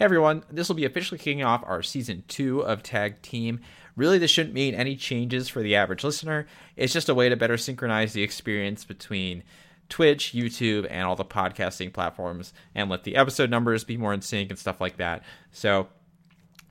[0.00, 3.60] Hey everyone, this will be officially kicking off our season two of Tag Team.
[3.96, 6.46] Really, this shouldn't mean any changes for the average listener.
[6.74, 9.42] It's just a way to better synchronize the experience between
[9.90, 14.22] Twitch, YouTube, and all the podcasting platforms and let the episode numbers be more in
[14.22, 15.22] sync and stuff like that.
[15.52, 15.88] So,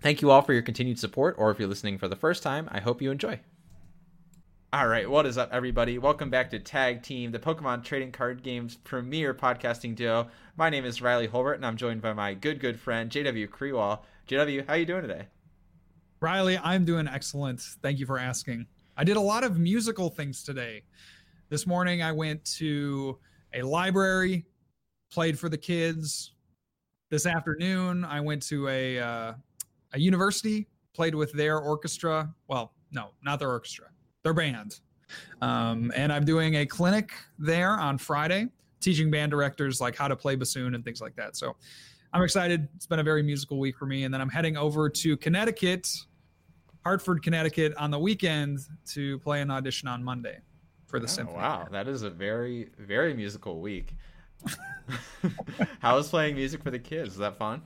[0.02, 2.68] thank you all for your continued support, or if you're listening for the first time,
[2.71, 3.41] I hope you enjoy.
[4.72, 5.98] All right, what is up, everybody?
[5.98, 10.28] Welcome back to Tag Team, the Pokemon Trading Card Game's premier podcasting duo.
[10.58, 14.02] My name is Riley Holbert, and I'm joined by my good, good friend JW Kriwall.
[14.28, 15.26] JW, how you doing today?
[16.20, 17.62] Riley, I'm doing excellent.
[17.82, 18.68] Thank you for asking.
[18.96, 20.84] I did a lot of musical things today.
[21.50, 23.18] This morning, I went to
[23.56, 24.46] a library,
[25.12, 26.36] played for the kids.
[27.10, 29.34] This afternoon, I went to a uh,
[29.93, 32.36] a university, played with their orchestra.
[32.48, 33.88] Well, no, not their orchestra
[34.23, 34.80] their band.
[35.41, 38.47] Um, and I'm doing a clinic there on Friday,
[38.80, 41.36] teaching band directors like how to play bassoon and things like that.
[41.36, 41.55] So
[42.14, 42.67] I'm excited.
[42.75, 44.03] It's been a very musical week for me.
[44.03, 45.89] And then I'm heading over to Connecticut,
[46.83, 50.39] Hartford, Connecticut on the weekend to play an audition on Monday
[50.88, 51.38] for the oh, symphony.
[51.38, 53.95] Wow, that is a very, very musical week.
[55.80, 57.09] How was playing music for the kids?
[57.09, 57.61] Was that fun?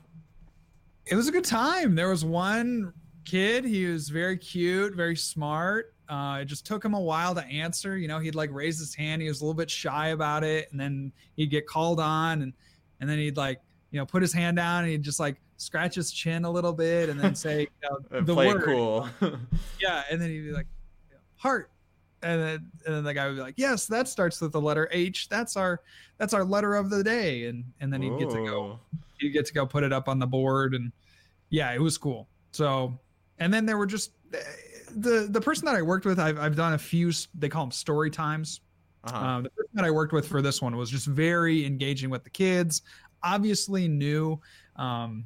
[1.05, 1.95] It was a good time.
[1.95, 2.93] There was one
[3.25, 3.65] kid.
[3.65, 5.92] He was very cute, very smart.
[6.09, 7.97] Uh, it just took him a while to answer.
[7.97, 9.21] You know, he'd like raise his hand.
[9.21, 12.53] He was a little bit shy about it, and then he'd get called on, and
[12.99, 15.95] and then he'd like you know put his hand down and he'd just like scratch
[15.95, 18.63] his chin a little bit, and then say you know, the word.
[18.63, 19.09] cool.
[19.81, 20.67] yeah, and then he'd be like
[21.37, 21.69] heart,
[22.21, 24.89] and then and then the guy would be like, yes, that starts with the letter
[24.91, 25.29] H.
[25.29, 25.81] That's our
[26.17, 28.79] that's our letter of the day, and and then he'd get to go
[29.19, 30.91] he'd get to go put it up on the board, and
[31.49, 32.27] yeah, it was cool.
[32.51, 32.97] So,
[33.39, 34.11] and then there were just
[34.95, 37.11] the the person that I worked with, I've I've done a few.
[37.36, 38.61] They call them story times.
[39.03, 39.17] Uh-huh.
[39.17, 42.23] Uh, the person that I worked with for this one was just very engaging with
[42.23, 42.83] the kids.
[43.22, 44.39] Obviously, knew,
[44.77, 45.25] um,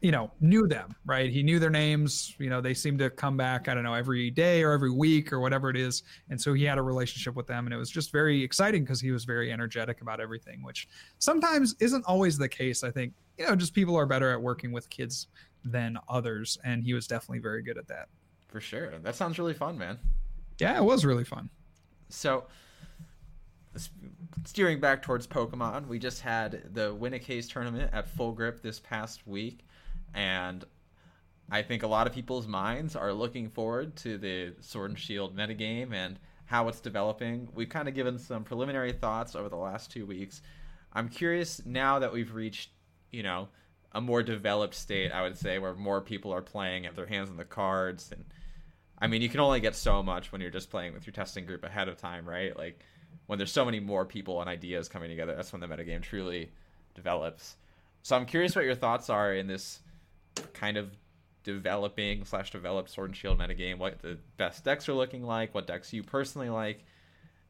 [0.00, 1.30] you know, knew them right.
[1.30, 2.34] He knew their names.
[2.38, 3.68] You know, they seem to come back.
[3.68, 6.02] I don't know every day or every week or whatever it is.
[6.30, 9.00] And so he had a relationship with them, and it was just very exciting because
[9.00, 10.88] he was very energetic about everything, which
[11.18, 12.82] sometimes isn't always the case.
[12.82, 15.28] I think you know, just people are better at working with kids
[15.64, 18.08] than others, and he was definitely very good at that.
[18.48, 18.98] For sure.
[18.98, 19.98] That sounds really fun, man.
[20.58, 21.50] Yeah, it was really fun.
[22.08, 22.44] So,
[24.44, 28.62] steering back towards Pokemon, we just had the Win a Case tournament at Full Grip
[28.62, 29.66] this past week,
[30.14, 30.64] and
[31.50, 35.36] I think a lot of people's minds are looking forward to the Sword and Shield
[35.36, 37.48] metagame and how it's developing.
[37.54, 40.42] We've kind of given some preliminary thoughts over the last two weeks.
[40.92, 42.70] I'm curious now that we've reached,
[43.10, 43.48] you know,
[43.96, 47.30] a more developed state, I would say, where more people are playing, have their hands
[47.30, 48.26] on the cards, and
[48.98, 51.46] I mean, you can only get so much when you're just playing with your testing
[51.46, 52.54] group ahead of time, right?
[52.56, 52.84] Like
[53.26, 56.50] when there's so many more people and ideas coming together, that's when the metagame truly
[56.94, 57.56] develops.
[58.02, 59.80] So I'm curious what your thoughts are in this
[60.52, 60.90] kind of
[61.42, 63.78] developing slash developed Sword and Shield metagame.
[63.78, 66.84] What the best decks are looking like, what decks you personally like.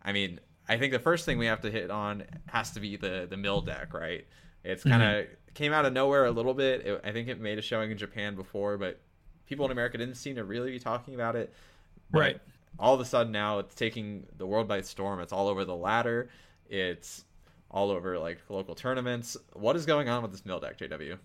[0.00, 2.96] I mean, I think the first thing we have to hit on has to be
[2.96, 4.26] the the mill deck, right?
[4.64, 5.32] It's kind of mm-hmm.
[5.56, 6.86] Came out of nowhere a little bit.
[6.86, 9.00] It, I think it made a showing in Japan before, but
[9.46, 11.52] people in America didn't seem to really be talking about it.
[12.12, 12.38] right.
[12.78, 15.18] All of a sudden now it's taking the world by storm.
[15.20, 16.28] It's all over the ladder.
[16.68, 17.24] It's
[17.70, 19.34] all over like local tournaments.
[19.54, 21.16] What is going on with this mill deck, JW?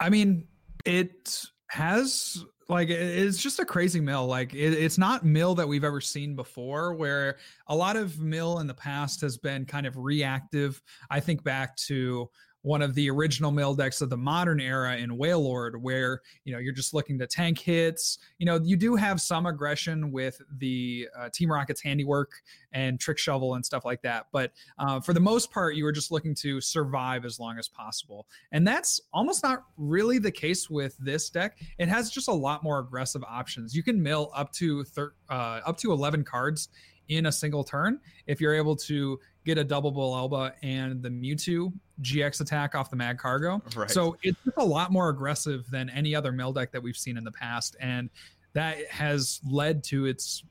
[0.00, 0.48] I mean,
[0.84, 5.84] it has like it's just a crazy mill like it, it's not mill that we've
[5.84, 7.36] ever seen before where
[7.68, 11.76] a lot of mill in the past has been kind of reactive i think back
[11.76, 12.28] to
[12.62, 16.58] one of the original mill decks of the modern era in Wailord, where you know
[16.58, 18.18] you're just looking to tank hits.
[18.38, 22.32] You know, you do have some aggression with the uh, Team Rocket's handiwork
[22.72, 25.92] and trick shovel and stuff like that, but uh, for the most part, you were
[25.92, 30.68] just looking to survive as long as possible, and that's almost not really the case
[30.68, 31.58] with this deck.
[31.78, 33.74] It has just a lot more aggressive options.
[33.74, 36.68] You can mill up to thir- uh, up to 11 cards
[37.08, 41.72] in a single turn if you're able to get a double Bellelba and the Mewtwo
[42.02, 43.74] GX attack off the Magcargo.
[43.74, 43.90] Right.
[43.90, 47.24] So it's a lot more aggressive than any other mill deck that we've seen in
[47.24, 47.74] the past.
[47.80, 48.10] And
[48.52, 50.44] that has led to its,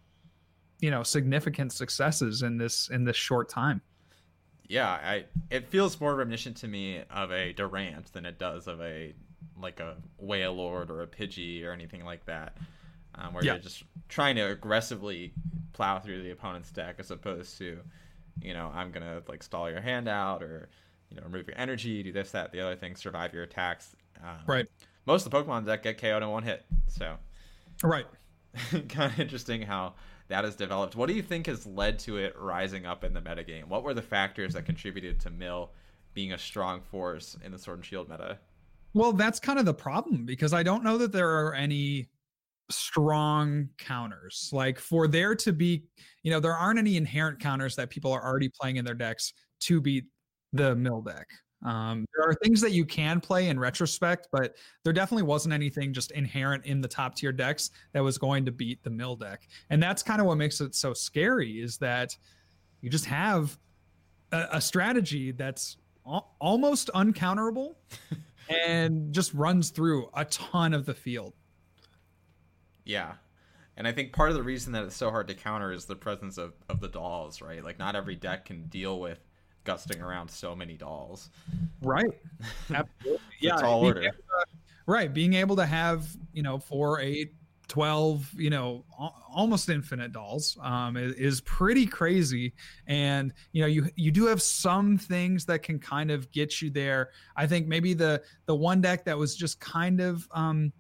[0.80, 3.82] you know, significant successes in this in this short time.
[4.68, 8.82] Yeah, I it feels more reminiscent to me of a Durant than it does of
[8.82, 9.14] a
[9.56, 12.58] like a Wailord or a Pidgey or anything like that.
[13.14, 13.54] Um, where yeah.
[13.54, 15.34] you're just trying to aggressively
[15.74, 17.80] plow through the opponent's deck as opposed to
[18.42, 20.70] you know, I'm gonna like stall your hand out or
[21.10, 23.96] you know remove your energy, do this, that, the other thing, survive your attacks.
[24.24, 24.66] Um, right.
[25.06, 27.16] Most of the Pokemon deck get KO'd in one hit, so.
[27.84, 28.06] Right.
[28.90, 29.94] kind of interesting how
[30.28, 30.96] that has developed.
[30.96, 33.66] What do you think has led to it rising up in the metagame?
[33.66, 35.72] What were the factors that contributed to Mill
[36.14, 38.40] being a strong force in the Sword and Shield meta?
[38.94, 42.10] Well, that's kind of the problem because I don't know that there are any
[42.70, 44.50] strong counters.
[44.54, 45.84] Like for there to be,
[46.24, 49.34] you know, there aren't any inherent counters that people are already playing in their decks
[49.62, 50.06] to beat
[50.54, 51.28] the mill deck.
[51.66, 55.92] Um, there are things that you can play in retrospect, but there definitely wasn't anything
[55.92, 59.48] just inherent in the top tier decks that was going to beat the mill deck.
[59.70, 62.16] And that's kind of what makes it so scary is that
[62.82, 63.58] you just have
[64.32, 67.76] a, a strategy that's al- almost uncounterable
[68.50, 71.34] and just runs through a ton of the field.
[72.88, 73.14] Yeah.
[73.76, 75.96] And I think part of the reason that it's so hard to counter is the
[75.96, 77.64] presence of, of the dolls, right?
[77.64, 79.20] Like not every deck can deal with
[79.66, 81.30] gusting around so many dolls.
[81.84, 82.20] Right.
[82.74, 83.20] Absolutely.
[83.40, 83.58] yeah.
[83.58, 84.02] Tall order.
[84.02, 84.12] To,
[84.88, 85.14] right.
[85.14, 87.34] Being able to have, you know, four, eight,
[87.68, 88.86] 12 you know
[89.30, 92.54] almost infinite dolls um, is, is, pretty crazy
[92.88, 96.70] and you know you you do have some things that can kind of get you
[96.70, 100.72] there i think maybe the the one deck that was just kind of um,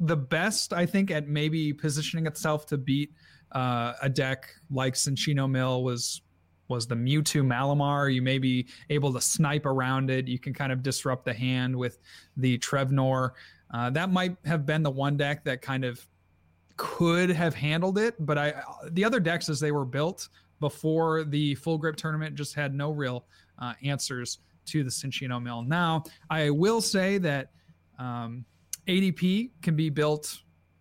[0.00, 3.12] the best i think at maybe positioning itself to beat
[3.52, 6.22] uh, a deck like Cinccino Mill was
[6.68, 8.12] was the Mewtwo Malamar.
[8.12, 10.26] You may be able to snipe around it.
[10.26, 11.98] You can kind of disrupt the hand with
[12.36, 13.32] the Trevenant.
[13.72, 16.04] Uh, that might have been the one deck that kind of
[16.76, 18.54] could have handled it, but I
[18.90, 20.28] the other decks as they were built
[20.60, 23.26] before the full grip tournament just had no real
[23.58, 25.62] uh, answers to the Cinccino Mill.
[25.62, 27.50] Now I will say that
[27.98, 28.44] um,
[28.88, 30.38] ADP can be built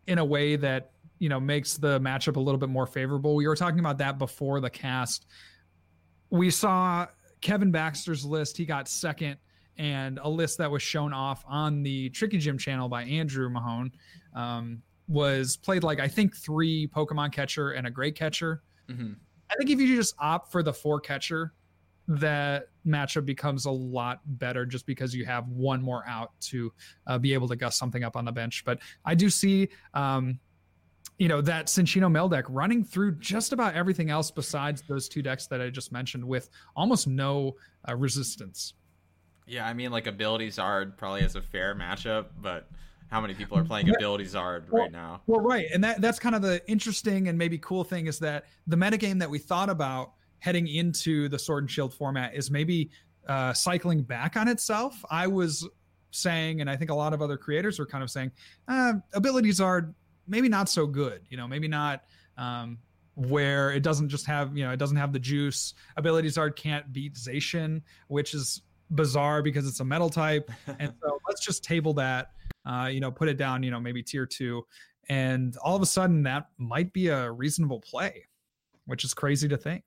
[0.07, 3.35] in a way that you know makes the matchup a little bit more favorable.
[3.35, 5.25] We were talking about that before the cast
[6.29, 7.07] we saw
[7.41, 8.57] Kevin Baxter's list.
[8.57, 9.37] He got second,
[9.77, 13.91] and a list that was shown off on the Tricky Gym channel by Andrew Mahone
[14.35, 18.63] um, was played like I think three Pokemon catcher and a Great Catcher.
[18.89, 19.13] Mm-hmm.
[19.49, 21.53] I think if you just opt for the four catcher,
[22.07, 26.71] that matchup becomes a lot better just because you have one more out to
[27.07, 28.63] uh, be able to gust something up on the bench.
[28.65, 30.39] But I do see um,
[31.17, 35.21] you know that Cinccino Mill deck running through just about everything else besides those two
[35.21, 37.55] decks that I just mentioned with almost no
[37.87, 38.73] uh, resistance.
[39.47, 42.69] Yeah, I mean like Ability Zard probably has a fair matchup, but
[43.09, 43.89] how many people are playing.
[43.89, 45.21] Ability Zard well, right now?
[45.27, 48.45] Well, right, and that that's kind of the interesting and maybe cool thing is that
[48.67, 50.13] the metagame that we thought about
[50.45, 52.91] heading into the Sword and Shield format is maybe
[53.27, 55.03] uh, cycling back on itself.
[55.09, 55.67] I was
[56.11, 58.31] saying, and I think a lot of other creators were kind of saying,
[58.67, 59.95] uh, Ability Zard
[60.27, 61.21] maybe not so good.
[61.29, 62.03] You know, maybe not
[62.37, 62.77] um,
[63.15, 65.73] where it doesn't just have you know it doesn't have the juice.
[65.97, 68.61] Ability Zard can't beat Zacian, which is
[68.91, 70.51] bizarre because it's a metal type.
[70.79, 72.33] and so let's just table that.
[72.67, 73.63] Uh, you know, put it down.
[73.63, 74.63] You know, maybe tier two,
[75.09, 78.27] and all of a sudden that might be a reasonable play,
[78.85, 79.85] which is crazy to think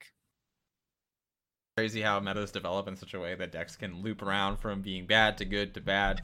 [1.79, 5.07] crazy how metas develop in such a way that decks can loop around from being
[5.07, 6.23] bad to good to bad,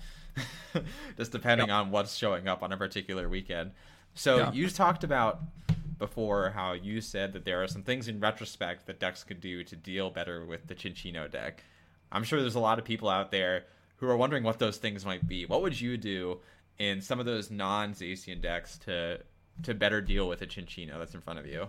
[1.16, 1.76] just depending yep.
[1.76, 3.70] on what's showing up on a particular weekend.
[4.14, 4.52] So yeah.
[4.52, 5.42] you talked about
[5.96, 9.62] before how you said that there are some things in retrospect that decks could do
[9.62, 11.62] to deal better with the Cinccino deck.
[12.10, 13.66] I'm sure there's a lot of people out there
[13.98, 15.46] who are wondering what those things might be.
[15.46, 16.40] What would you do
[16.80, 19.20] in some of those non-Zacian decks to
[19.62, 21.68] to better deal with a Cinccino that's in front of you?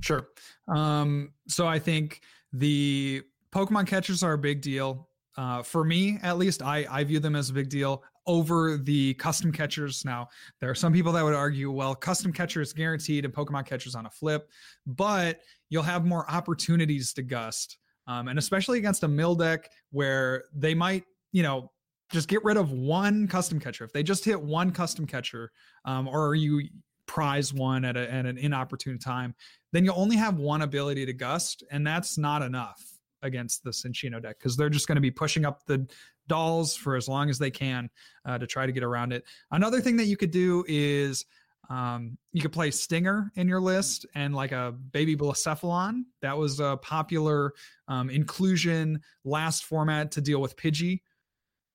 [0.00, 0.26] Sure.
[0.66, 2.22] Um, so I think
[2.52, 3.22] the
[3.52, 5.08] Pokemon catchers are a big deal.
[5.36, 9.14] Uh, for me, at least, I, I view them as a big deal over the
[9.14, 10.04] custom catchers.
[10.04, 10.28] Now,
[10.60, 13.94] there are some people that would argue, well, custom catcher is guaranteed and Pokemon catchers
[13.94, 14.50] on a flip,
[14.86, 17.78] but you'll have more opportunities to gust.
[18.06, 21.70] Um, and especially against a mill deck where they might, you know,
[22.10, 23.84] just get rid of one custom catcher.
[23.84, 25.52] If they just hit one custom catcher,
[25.84, 26.62] um, or you
[27.08, 29.34] prize one at, a, at an inopportune time,
[29.72, 32.80] then you only have one ability to gust, and that's not enough
[33.22, 35.88] against the Cinccino deck because they're just going to be pushing up the
[36.28, 37.90] dolls for as long as they can
[38.24, 39.24] uh, to try to get around it.
[39.50, 41.24] Another thing that you could do is
[41.70, 46.04] um, you could play Stinger in your list and like a baby Blacephalon.
[46.22, 47.54] That was a popular
[47.88, 51.00] um, inclusion last format to deal with Pidgey.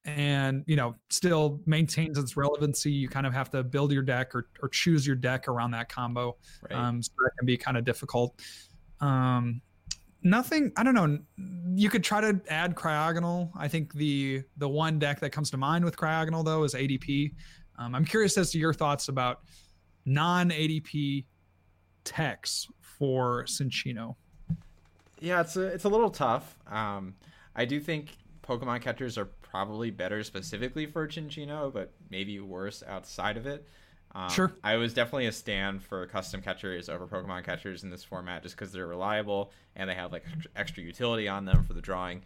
[0.05, 2.91] And you know, still maintains its relevancy.
[2.91, 5.87] You kind of have to build your deck or, or choose your deck around that
[5.87, 6.35] combo.
[6.61, 6.77] Right.
[6.77, 8.41] Um, so that can be kind of difficult.
[8.99, 9.61] Um,
[10.23, 11.19] nothing i don't know
[11.75, 15.57] you could try to add cryogonal i think the the one deck that comes to
[15.57, 17.31] mind with cryogonal though is adp
[17.77, 19.41] um, i'm curious as to your thoughts about
[20.05, 21.25] non adp
[22.05, 24.15] techs for Cinccino.
[25.19, 27.13] yeah it's a it's a little tough um,
[27.55, 28.17] i do think
[28.47, 33.67] pokemon catchers are probably better specifically for Cinccino, but maybe worse outside of it
[34.15, 34.53] um, sure.
[34.63, 38.55] I was definitely a stand for custom catchers over Pokemon catchers in this format just
[38.55, 40.23] because they're reliable and they have like
[40.55, 42.21] extra utility on them for the drawing.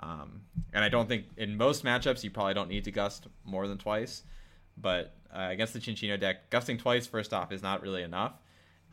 [0.00, 3.66] Um, and I don't think in most matchups you probably don't need to gust more
[3.66, 4.22] than twice.
[4.76, 8.34] But uh, against the Cinccino deck, gusting twice first off is not really enough.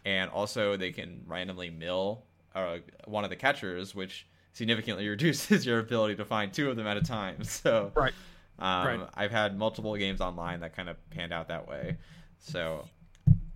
[0.05, 2.23] And also they can randomly mill
[2.55, 4.25] uh, one of the catchers, which
[4.57, 7.37] significantly reduces your ability to find two of them at a time.
[7.43, 8.13] So right.
[8.59, 9.09] Um, right.
[9.13, 11.97] I've had multiple games online that kind of panned out that way.
[12.39, 12.87] So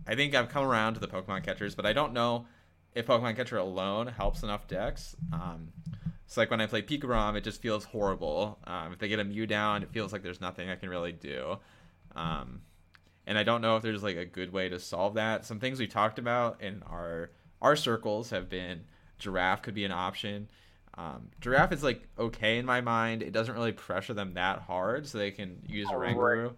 [0.08, 2.46] I think I've come around to the Pokemon catchers, but I don't know
[2.94, 5.16] if Pokemon catcher alone helps enough decks.
[5.34, 5.70] Um,
[6.26, 8.60] it's like when I play Pikarom, it just feels horrible.
[8.66, 11.12] Um, if they get a Mew down, it feels like there's nothing I can really
[11.12, 11.58] do.
[12.16, 12.62] Um,
[13.26, 15.46] and I don't know if there's like a good way to solve that.
[15.46, 17.32] Some things we talked about in our
[17.62, 18.82] our circles have been
[19.20, 20.50] Giraffe could be an option.
[20.98, 23.24] Um, Giraffe is like okay in my mind.
[23.24, 26.54] It doesn't really pressure them that hard, so they can use a Oranguru.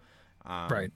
[0.45, 0.91] Um, right.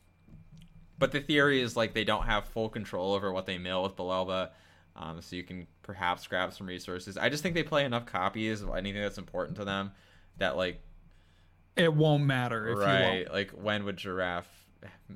[1.00, 3.96] But the theory is like they don't have full control over what they mill with
[3.96, 4.50] Bellelba,
[4.96, 7.17] um, so you can perhaps grab some resources.
[7.17, 9.91] I just think they play enough copies of anything that's important to them
[10.38, 10.82] that like
[11.75, 12.75] it won't matter.
[12.75, 13.32] right.
[13.32, 14.50] Like when would Giraffe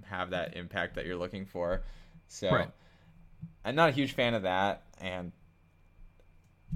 [0.06, 1.82] have that impact that you're looking for?
[2.28, 2.70] So right.
[3.66, 5.32] I'm not a huge fan of that, and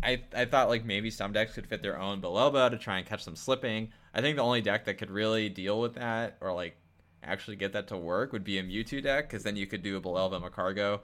[0.04, 3.08] I I thought like maybe some decks could fit their own Bellelba to try and
[3.08, 3.92] catch them slipping.
[4.14, 6.78] I think the only deck that could really deal with that or like
[7.24, 9.98] actually get that to work would be a Mewtwo deck because then you could do
[9.98, 11.00] a Bellelba Magcargo.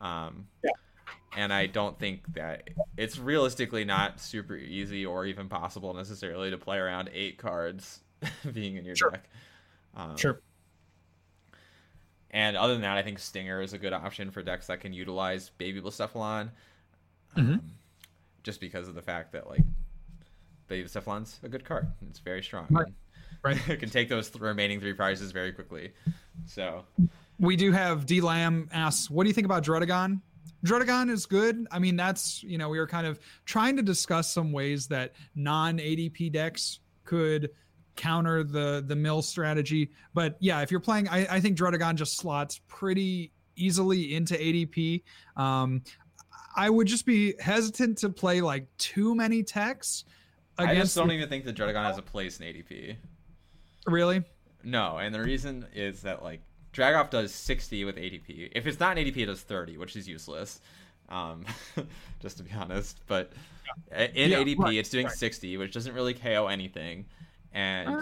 [0.00, 0.70] Um, yeah.
[1.36, 6.56] And I don't think that it's realistically not super easy or even possible necessarily to
[6.56, 8.00] play around eight cards
[8.52, 9.10] being in your sure.
[9.10, 9.28] deck.
[9.94, 10.40] Um, sure.
[12.30, 14.92] And other than that, I think Stinger is a good option for decks that can
[14.92, 16.50] utilize Baby Blacephalon.
[17.36, 17.52] Mm-hmm.
[17.52, 17.62] Um,
[18.46, 19.64] just because of the fact that like
[20.68, 21.88] Baby Blacephalon's a good card.
[22.08, 22.66] It's very strong.
[22.70, 22.86] Right.
[23.42, 23.68] right.
[23.68, 25.92] it can take those th- remaining three prizes very quickly.
[26.46, 26.84] So
[27.40, 30.20] we do have D Lamb asks, what do you think about Druddigon?
[30.64, 31.66] Druddigon is good.
[31.72, 35.14] I mean, that's you know we were kind of trying to discuss some ways that
[35.34, 37.50] non ADP decks could
[37.96, 39.90] counter the the mill strategy.
[40.14, 45.02] But yeah, if you're playing, I, I think Druddigon just slots pretty easily into ADP.
[45.36, 45.82] Um,
[46.56, 50.04] I would just be hesitant to play like too many techs.
[50.58, 51.14] I just don't the...
[51.14, 52.96] even think the Druddigon has a place in ADP.
[53.86, 54.24] Really?
[54.64, 56.40] No, and the reason is that like
[56.72, 58.50] Dragoff does 60 with ADP.
[58.52, 60.60] If it's not an ADP, it does 30, which is useless.
[61.08, 61.44] Um,
[62.20, 63.32] just to be honest, but
[63.92, 65.14] in yeah, ADP, right, it's doing right.
[65.14, 67.06] 60, which doesn't really KO anything,
[67.52, 68.00] and uh,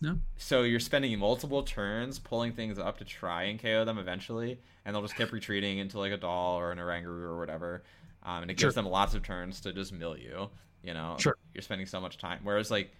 [0.00, 0.18] no.
[0.36, 4.94] So you're spending multiple turns pulling things up to try and KO them eventually, and
[4.94, 7.84] they'll just keep retreating into like a doll or an Oranguru or whatever.
[8.22, 10.50] Um, and it gives them lots of turns to just mill you.
[10.82, 11.36] You know, sure.
[11.54, 12.40] You're spending so much time.
[12.42, 12.92] Whereas like,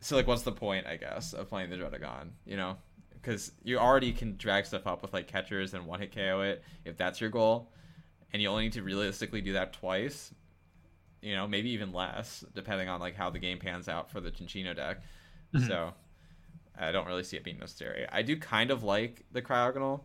[0.00, 0.86] so like, what's the point?
[0.86, 2.30] I guess of playing the Druddigon?
[2.44, 2.76] You know,
[3.12, 6.62] because you already can drag stuff up with like catchers and one hit KO it
[6.84, 7.72] if that's your goal,
[8.32, 10.32] and you only need to realistically do that twice.
[11.22, 14.30] You know, maybe even less, depending on like how the game pans out for the
[14.30, 14.98] Cinccino deck.
[15.54, 15.68] Mm-hmm.
[15.68, 15.94] So
[16.78, 18.06] I don't really see it being necessary.
[18.10, 20.00] I do kind of like the Cryogonal,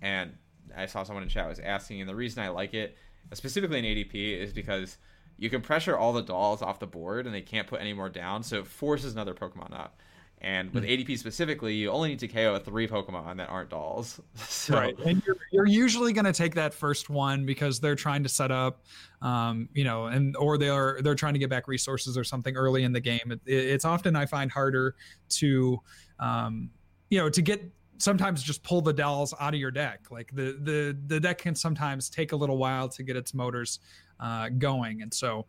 [0.00, 0.36] and
[0.76, 2.96] I saw someone in chat was asking, and the reason I like it,
[3.32, 4.98] specifically in ADP, is because
[5.38, 8.08] you can pressure all the dolls off the board, and they can't put any more
[8.08, 9.98] down, so it forces another Pokemon up.
[10.44, 11.10] And with mm-hmm.
[11.10, 14.20] ADP specifically, you only need to KO three Pokemon that aren't dolls.
[14.34, 18.22] so, right, and you're, you're usually going to take that first one because they're trying
[18.22, 18.84] to set up,
[19.22, 22.82] um, you know, and or they're they're trying to get back resources or something early
[22.84, 23.22] in the game.
[23.24, 24.96] It, it's often I find harder
[25.30, 25.80] to,
[26.20, 26.68] um,
[27.08, 27.64] you know, to get
[27.96, 30.00] sometimes just pull the dolls out of your deck.
[30.10, 33.78] Like the the the deck can sometimes take a little while to get its motors
[34.20, 35.46] uh, going, and so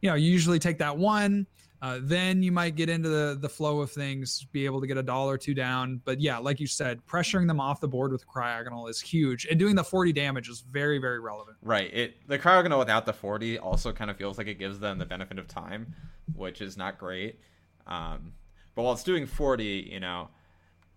[0.00, 1.46] you know you usually take that one
[1.80, 4.96] uh, then you might get into the the flow of things, be able to get
[4.96, 6.00] a dollar or two down.
[6.04, 9.58] But yeah, like you said, pressuring them off the board with cryogonal is huge, and
[9.58, 11.56] doing the 40 damage is very very relevant.
[11.62, 11.92] Right.
[11.92, 15.06] It the cryogonal without the 40 also kind of feels like it gives them the
[15.06, 15.94] benefit of time,
[16.34, 17.38] which is not great.
[17.86, 18.32] Um,
[18.74, 20.28] but while it's doing 40, you know,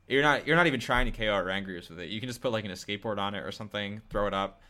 [0.07, 2.09] you're not you're not even trying to KO Orangurus with it.
[2.09, 4.61] You can just put like an escape board on it or something, throw it up,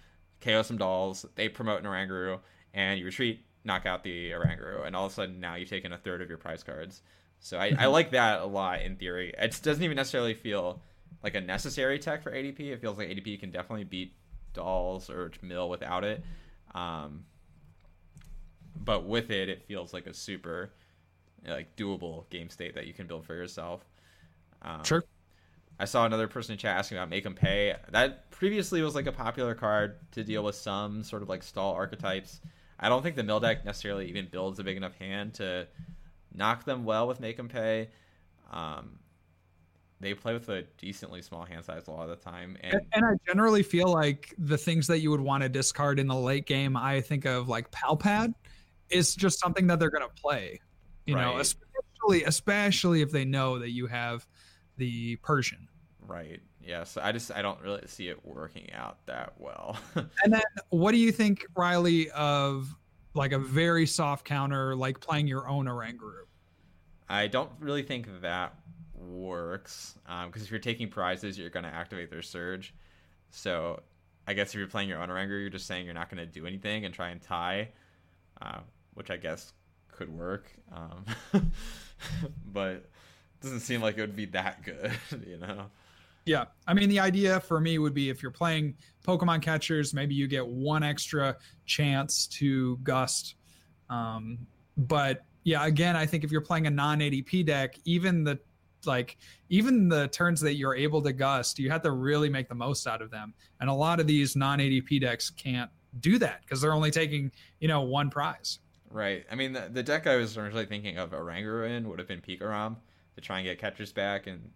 [0.41, 1.25] KO some dolls.
[1.35, 2.39] They promote an Oranguru,
[2.73, 5.93] and you retreat knock out the Oranguru, and all of a sudden now you've taken
[5.93, 7.01] a third of your prize cards.
[7.39, 9.33] So I, I like that a lot in theory.
[9.37, 10.81] It doesn't even necessarily feel
[11.23, 12.59] like a necessary tech for ADP.
[12.59, 14.13] It feels like ADP can definitely beat
[14.53, 16.23] dolls or mill without it.
[16.73, 17.25] Um,
[18.75, 20.71] but with it, it feels like a super
[21.47, 23.83] like doable game state that you can build for yourself.
[24.61, 25.03] Um, sure.
[25.79, 27.75] I saw another person in chat asking about make Make 'em Pay.
[27.89, 31.73] That previously was like a popular card to deal with some sort of like stall
[31.73, 32.39] archetypes.
[32.81, 35.67] I don't think the mill deck necessarily even builds a big enough hand to
[36.33, 37.89] knock them well with make them pay.
[38.51, 38.99] Um,
[39.99, 43.05] they play with a decently small hand size a lot of the time, and and
[43.05, 46.47] I generally feel like the things that you would want to discard in the late
[46.47, 48.33] game, I think of like Pal Pad,
[48.89, 50.59] is just something that they're going to play.
[51.05, 51.23] You right.
[51.23, 54.27] know, especially especially if they know that you have
[54.77, 55.67] the Persian.
[55.99, 56.41] Right.
[56.65, 56.97] Yes.
[56.97, 59.77] I just I don't really see it working out that well.
[59.95, 62.75] and then what do you think, Riley, of
[63.13, 66.23] like a very soft counter, like playing your own Oranguru?
[67.09, 68.55] I don't really think that
[68.95, 72.73] works because um, if you're taking prizes, you're going to activate their surge.
[73.31, 73.81] So
[74.27, 76.31] I guess if you're playing your own Oranguru, you're just saying you're not going to
[76.31, 77.69] do anything and try and tie,
[78.41, 78.59] uh,
[78.93, 79.53] which I guess
[79.91, 80.51] could work.
[80.71, 81.05] Um,
[82.53, 82.85] but
[83.41, 84.91] doesn't seem like it would be that good,
[85.27, 85.65] you know.
[86.25, 86.45] Yeah.
[86.67, 88.75] I mean, the idea for me would be if you're playing
[89.05, 93.35] Pokemon catchers, maybe you get one extra chance to gust.
[93.89, 94.37] Um,
[94.77, 98.39] but yeah, again, I think if you're playing a non ADP deck, even the
[98.85, 99.17] like
[99.49, 102.87] even the turns that you're able to gust, you have to really make the most
[102.87, 103.33] out of them.
[103.59, 107.31] And a lot of these non ADP decks can't do that because they're only taking,
[107.59, 108.59] you know, one prize.
[108.89, 109.25] Right.
[109.31, 112.21] I mean, the, the deck I was originally thinking of Oranguru in would have been
[112.21, 112.75] Pikarom
[113.15, 114.49] to try and get catchers back and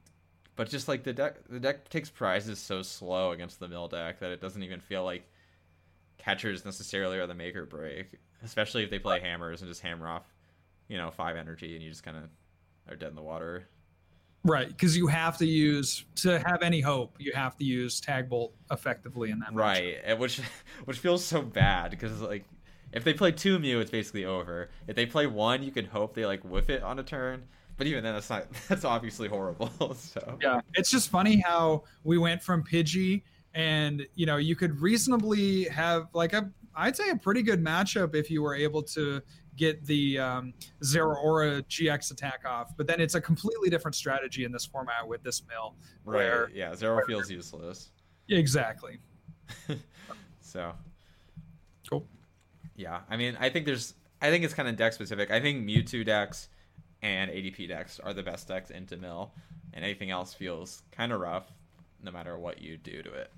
[0.56, 4.20] but just like the deck the deck takes prizes so slow against the mill deck
[4.20, 5.30] that it doesn't even feel like
[6.18, 10.08] catchers necessarily are the make or break especially if they play hammers and just hammer
[10.08, 10.34] off
[10.88, 12.24] you know five energy and you just kind of
[12.90, 13.68] are dead in the water.
[14.44, 18.30] Right because you have to use to have any hope you have to use tag
[18.30, 20.40] bolt effectively in that right and which
[20.86, 22.46] which feels so bad because like
[22.94, 24.70] if they play two mew it's basically over.
[24.88, 27.46] If they play one you can hope they like whiff it on a turn
[27.78, 32.18] but even then that's not that's obviously horrible so yeah it's just funny how we
[32.18, 37.16] went from pidgey and you know you could reasonably have like a i'd say a
[37.16, 39.22] pretty good matchup if you were able to
[39.56, 40.54] get the um,
[40.84, 45.24] Zeraora GX attack off, but then it's a completely different strategy in this format with
[45.24, 45.76] this mill.
[46.04, 46.48] Right.
[46.54, 46.72] yeah.
[46.72, 47.92] Zeraora, feels useless.
[48.30, 49.00] Exactly.
[50.42, 50.74] so.
[51.90, 52.06] Cool.
[52.76, 53.02] Yeah.
[53.10, 53.94] I mean, I think there's.
[54.22, 55.30] I think it's kind of deck specific.
[55.30, 56.50] I think Mewtwo decks
[57.06, 59.32] and ADP decks are the best decks into mill,
[59.74, 61.52] and anything else feels kind of rough,
[62.04, 63.32] no matter what you do to it.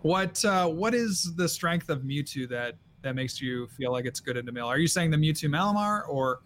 [0.00, 4.20] What uh, what is the strength of Mewtwo that that makes you feel like it's
[4.20, 4.66] good into mill?
[4.66, 6.40] Are you saying the Mewtwo Malamar or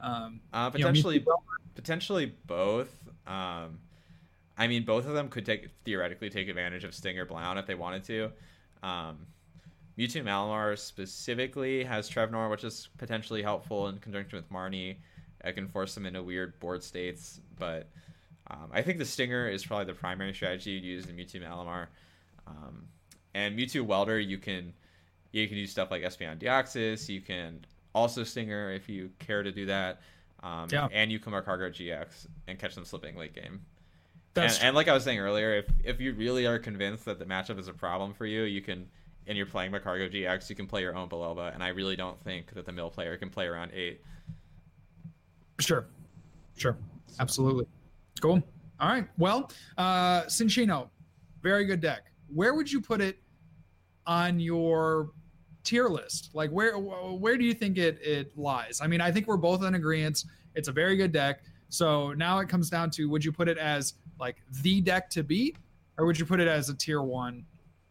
[0.00, 1.42] um, uh, potentially you know,
[1.74, 2.94] potentially both?
[3.26, 3.80] Um,
[4.56, 7.74] I mean, both of them could take theoretically take advantage of Stinger Blown if they
[7.74, 8.30] wanted to.
[8.84, 9.26] Um,
[9.98, 14.98] Mewtwo Malamar specifically has Trevenant, which is potentially helpful in conjunction with Marnie.
[15.44, 17.88] I can force them into weird board states, but
[18.50, 21.86] um, I think the Stinger is probably the primary strategy you'd use in Mewtwo Malamar.
[22.46, 22.86] Um,
[23.34, 24.72] and Mewtwo Welder, you can
[25.32, 27.08] you can use stuff like Espeon Deoxys.
[27.08, 30.00] You can also Stinger if you care to do that.
[30.42, 30.88] Um, yeah.
[30.92, 33.60] And you can Magcargo GX and catch them slipping late game.
[34.36, 37.24] And, and, like I was saying earlier, if if you really are convinced that the
[37.24, 38.88] matchup is a problem for you, you can
[39.26, 41.52] and you're playing Magcargo GX, you can play your own Bellelba.
[41.52, 44.00] And I really don't think that the mill player can play around eight.
[45.60, 45.86] Sure.
[46.56, 46.76] Sure.
[47.20, 47.66] Absolutely.
[48.20, 48.42] Cool.
[48.80, 49.08] All right.
[49.18, 50.88] Well, uh Cinccino,
[51.42, 52.12] very good deck.
[52.32, 53.18] Where would you put it
[54.06, 55.10] on your
[55.64, 56.30] tier list?
[56.34, 58.80] Like where where do you think it it lies?
[58.82, 60.24] I mean, I think we're both in agreement.
[60.54, 61.42] It's a very good deck.
[61.68, 65.22] So now it comes down to would you put it as like the deck to
[65.22, 65.56] beat,
[65.98, 67.44] or would you put it as a tier one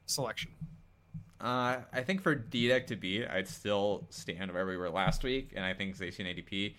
[0.08, 0.52] selection?
[1.40, 5.24] Uh, I think for D deck to beat, I'd still stand where we were last
[5.24, 6.74] week, and I think Zacian ADP,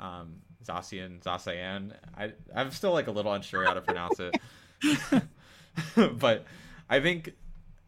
[0.00, 1.92] um, Zacian, Zacian.
[2.16, 4.34] I I'm still like a little unsure how to pronounce it,
[6.18, 6.44] but
[6.88, 7.32] I think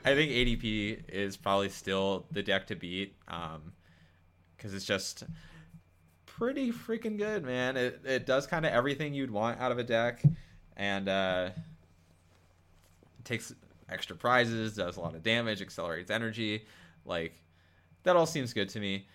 [0.05, 5.25] I think ADP is probably still the deck to beat because um, it's just
[6.27, 7.77] pretty freaking good, man.
[7.77, 10.23] It it does kind of everything you'd want out of a deck,
[10.77, 11.51] and uh,
[13.25, 13.55] takes
[13.89, 16.67] extra prizes, does a lot of damage, accelerates energy,
[17.05, 17.35] like
[18.03, 19.07] that all seems good to me.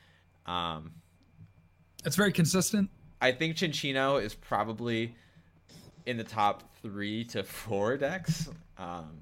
[0.45, 0.91] Um,
[2.08, 2.89] it's very consistent.
[3.20, 5.13] I think Cinccino is probably
[6.06, 8.50] in the top three to four decks.
[8.78, 9.20] Um,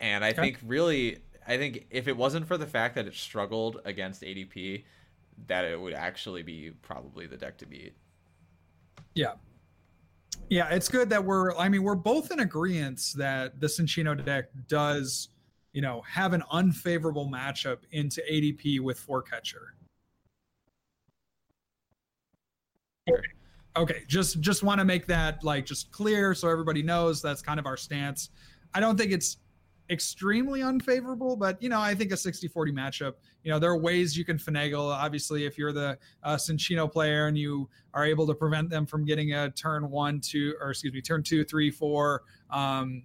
[0.00, 0.42] and I okay.
[0.42, 4.84] think really, I think if it wasn't for the fact that it struggled against ADP,
[5.46, 7.94] that it would actually be probably the deck to beat.
[9.14, 9.32] Yeah.
[10.50, 14.50] Yeah, it's good that we're I mean, we're both in agreement that the Cinccino deck
[14.68, 15.28] does,
[15.72, 19.74] you know, have an unfavorable matchup into ADP with four catcher.
[23.76, 27.60] Okay, just just want to make that like just clear so everybody knows that's kind
[27.60, 28.30] of our stance.
[28.74, 29.38] I don't think it's
[29.90, 33.14] extremely unfavorable, but you know, I think a 60-40 matchup.
[33.42, 34.88] You know, there are ways you can finagle.
[34.92, 39.04] Obviously, if you're the uh, Cinccino player and you are able to prevent them from
[39.04, 43.02] getting a turn one, two, or excuse me, turn two, three, four, um,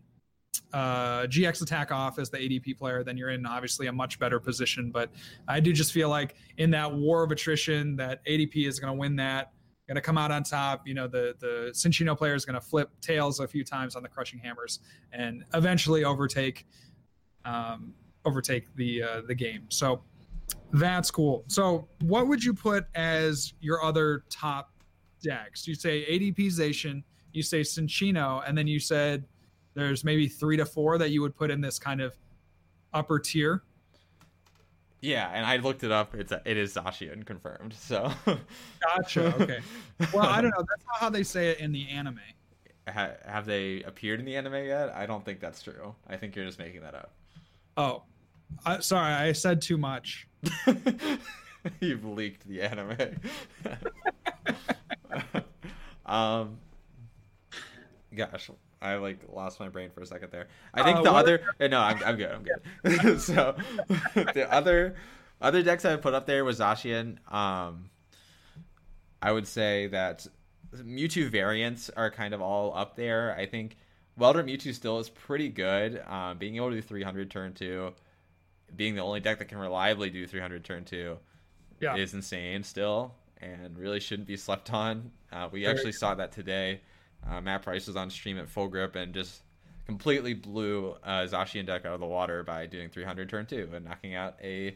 [0.74, 4.39] uh, GX attack off as the ADP player, then you're in obviously a much better
[4.39, 4.91] position.
[4.91, 5.10] But
[5.48, 9.00] I do just feel like in that war of attrition, that ADP is going to
[9.00, 9.54] win that,
[9.88, 10.88] going to come out on top.
[10.88, 14.04] You know, the the Cinccino player is going to flip tails a few times on
[14.04, 14.80] the crushing hammers
[15.12, 16.65] and eventually overtake
[17.45, 17.93] um,
[18.26, 19.65] overtake the uh, the game.
[19.69, 20.02] So
[20.74, 21.43] that's cool.
[21.48, 24.71] So what would you put as your other top
[25.21, 25.67] decks?
[25.67, 29.26] You say ADP Zacian, you say Cinccino, and then you said
[29.74, 32.15] there's maybe three to four that you would put in this kind of
[32.93, 33.63] upper tier.
[35.01, 36.15] Yeah, and I looked it up.
[36.15, 37.73] It's a, it is Zacian confirmed.
[37.73, 38.12] So
[38.81, 39.36] gotcha.
[39.41, 39.60] Okay.
[40.13, 40.65] Well, I don't know.
[40.67, 42.19] That's not how they say it in the anime.
[42.88, 44.89] Ha- have they appeared in the anime yet?
[44.95, 45.95] I don't think that's true.
[46.08, 47.13] I think you're just making that up.
[47.77, 48.03] Oh,
[48.65, 50.27] I, sorry, I said too much.
[51.79, 53.19] You've leaked the anime.
[56.05, 56.58] um,
[58.15, 58.49] gosh,
[58.86, 60.48] I like lost my brain for a second there.
[60.74, 61.67] I think uh, the other are...
[61.67, 62.32] no, I'm, I'm good.
[62.32, 63.19] I'm good.
[63.21, 63.56] so
[64.13, 64.95] the other
[65.41, 67.17] other decks I put up there was Zacian.
[67.34, 67.89] Um,
[69.21, 70.28] I would say that
[70.76, 73.36] Mewtwo variants are kind of all up there.
[73.38, 73.78] I think
[74.17, 76.02] Welder Mewtwo still is pretty good.
[76.08, 77.93] Um, being able to do 300 turn two,
[78.76, 81.17] being the only deck that can reliably do 300 turn two,
[81.82, 81.95] yeah.
[81.95, 85.12] is insane still, and really shouldn't be slept on.
[85.32, 86.82] Uh, we actually saw that today.
[87.29, 89.41] Uh, Matt Price was on stream at full grip and just
[89.85, 93.85] completely blew uh, Zacian deck out of the water by doing 300 turn two and
[93.85, 94.75] knocking out a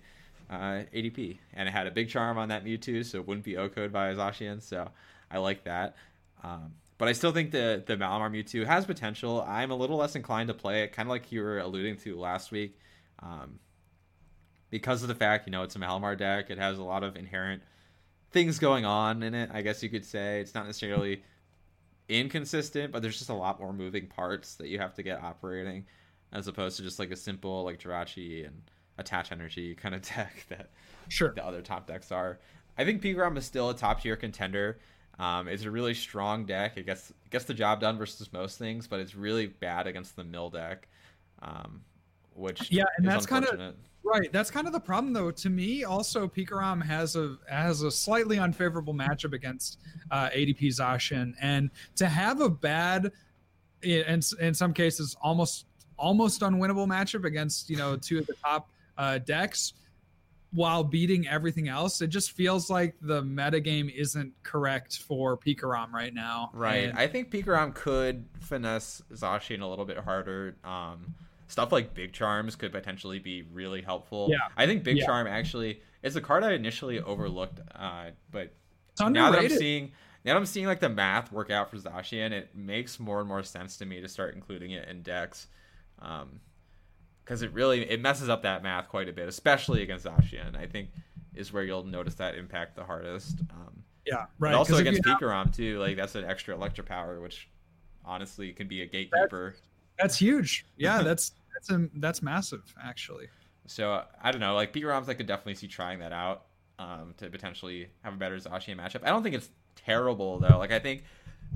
[0.49, 1.37] uh, ADP.
[1.53, 4.13] And it had a big charm on that Mewtwo, so it wouldn't be O-code by
[4.13, 4.61] Zacian.
[4.61, 4.89] So
[5.29, 5.95] I like that.
[6.43, 9.41] Um, but I still think the the Malamar Mewtwo has potential.
[9.47, 12.19] I'm a little less inclined to play it, kind of like you were alluding to
[12.19, 12.77] last week,
[13.23, 13.59] um,
[14.69, 16.49] because of the fact you know it's a Malamar deck.
[16.49, 17.63] It has a lot of inherent
[18.31, 19.49] things going on in it.
[19.53, 21.23] I guess you could say it's not necessarily
[22.09, 25.85] inconsistent, but there's just a lot more moving parts that you have to get operating,
[26.33, 28.61] as opposed to just like a simple like Jirachi and
[28.97, 30.71] attach energy kind of deck that
[31.07, 32.39] sure the other top decks are.
[32.77, 34.79] I think Pikarom is still a top tier contender.
[35.19, 36.77] Um, it's a really strong deck.
[36.77, 40.15] It gets it gets the job done versus most things, but it's really bad against
[40.15, 40.87] the mill deck,
[41.41, 41.81] um,
[42.39, 44.31] which yeah, and that's kind of right.
[44.31, 45.31] That's kind of the problem, though.
[45.31, 49.79] To me, also Pikarom has a has a slightly unfavorable matchup against
[50.11, 53.11] uh, ADP Zacian, and to have a bad,
[53.83, 55.65] in in some cases, almost
[55.97, 59.73] almost unwinnable matchup against you know two of the top uh, decks
[60.51, 62.01] while beating everything else.
[62.01, 66.49] It just feels like the metagame isn't correct for Pikarom right now.
[66.53, 66.89] Right.
[66.89, 66.97] And...
[66.97, 70.57] I think Pikarom could finesse Zacian a little bit harder.
[70.63, 71.13] Um,
[71.49, 74.29] stuff like Big Charms could potentially be really helpful.
[74.31, 74.37] Yeah.
[74.55, 75.05] I think Big yeah.
[75.05, 78.53] Charm actually is a card I initially overlooked, uh, but
[78.99, 79.91] now that I'm seeing
[80.23, 83.27] now that I'm seeing like the math work out for Zacian, it makes more and
[83.27, 85.47] more sense to me to start including it in decks.
[85.99, 86.39] Um,
[87.23, 90.57] because it really it messes up that math quite a bit, especially against Zacian.
[90.57, 90.89] I think
[91.35, 93.41] is where you'll notice that impact the hardest.
[93.51, 94.55] Um, yeah, right.
[94.55, 95.55] also against Pikarom have...
[95.55, 97.47] too, like that's an extra electric power, which
[98.03, 99.53] honestly can be a gatekeeper.
[99.55, 99.67] That's,
[99.99, 100.65] that's huge.
[100.75, 101.33] Yeah, that's
[101.67, 103.27] that's a, that's massive actually.
[103.67, 106.45] So I don't know, like Pikaroms, I could definitely see trying that out
[106.79, 109.03] um, to potentially have a better Zacian matchup.
[109.03, 110.57] I don't think it's terrible though.
[110.57, 111.03] Like I think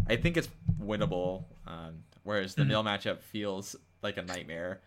[0.07, 0.49] I think it's
[0.81, 1.45] winnable.
[1.65, 2.69] Um, whereas the mm-hmm.
[2.69, 4.81] mill matchup feels like a nightmare.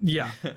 [0.00, 0.30] Yeah.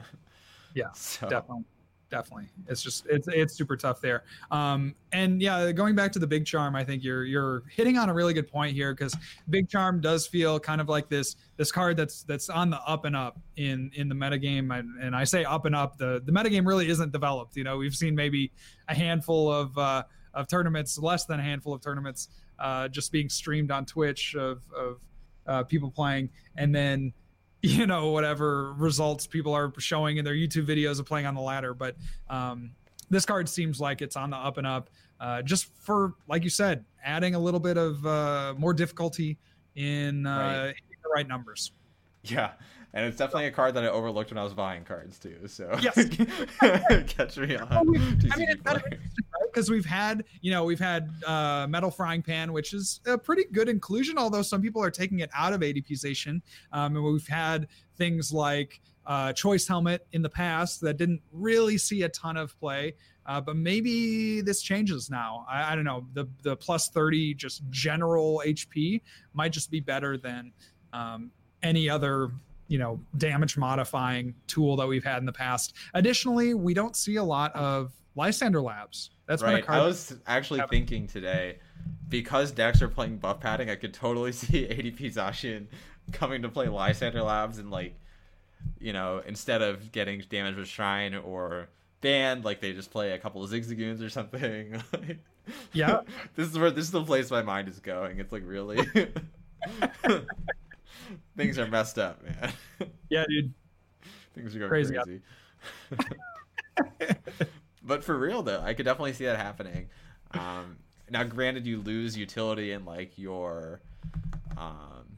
[0.73, 0.91] Yeah.
[0.93, 1.27] so.
[1.27, 1.65] Definitely.
[2.11, 2.49] Definitely.
[2.67, 4.23] It's just it's it's super tough there.
[4.51, 8.09] Um and yeah, going back to the big charm, I think you're you're hitting on
[8.09, 9.15] a really good point here because
[9.49, 13.05] big charm does feel kind of like this this card that's that's on the up
[13.05, 16.33] and up in in the metagame and, and I say up and up the the
[16.33, 17.55] metagame really isn't developed.
[17.55, 18.51] You know, we've seen maybe
[18.89, 22.27] a handful of uh of tournaments, less than a handful of tournaments
[22.59, 24.99] uh just being streamed on Twitch of of
[25.47, 27.13] uh, people playing and then
[27.61, 31.41] you know whatever results people are showing in their YouTube videos of playing on the
[31.41, 31.73] ladder.
[31.73, 31.95] But
[32.29, 32.71] um,
[33.09, 34.89] this card seems like it's on the up and up.
[35.19, 39.37] Uh, just for like you said, adding a little bit of uh, more difficulty
[39.75, 40.67] in, uh, right.
[40.69, 41.71] in the right numbers.
[42.23, 42.51] Yeah,
[42.93, 45.47] and it's definitely a card that I overlooked when I was buying cards too.
[45.47, 45.95] So yes,
[47.07, 47.71] catch me on.
[47.71, 48.19] I mean,
[49.51, 53.45] because we've had you know we've had uh, metal frying pan, which is a pretty
[53.51, 56.41] good inclusion, although some people are taking it out of ADP Zacian.
[56.71, 61.77] Um, and we've had things like uh, choice helmet in the past that didn't really
[61.77, 62.95] see a ton of play.
[63.25, 65.45] Uh, but maybe this changes now.
[65.49, 66.07] I, I, don't know.
[66.13, 69.01] The the plus thirty just general HP
[69.33, 70.51] might just be better than
[70.91, 72.31] um, any other
[72.67, 75.75] you know damage modifying tool that we've had in the past.
[75.93, 79.11] Additionally, we don't see a lot of Lysander Labs.
[79.25, 79.67] That's right.
[79.69, 81.59] I was actually thinking today
[82.09, 85.67] because decks are playing buff padding, I could totally see ADP Zacian
[86.11, 87.95] coming to play Lysander Labs and like
[88.79, 91.67] you know, instead of getting damage with Shrine or
[92.01, 94.81] banned, like they just play a couple of Zigzagoons or something.
[95.73, 96.01] Yeah.
[96.35, 98.19] this is where this is the place my mind is going.
[98.19, 98.87] It's like really
[101.35, 102.53] things are messed up, man.
[103.09, 103.51] Yeah, dude.
[104.35, 104.95] Things are going Crazy.
[104.95, 105.21] crazy.
[107.83, 109.89] But for real though, I could definitely see that happening.
[110.31, 110.77] Um,
[111.09, 113.81] now, granted, you lose utility in like your
[114.57, 115.17] um,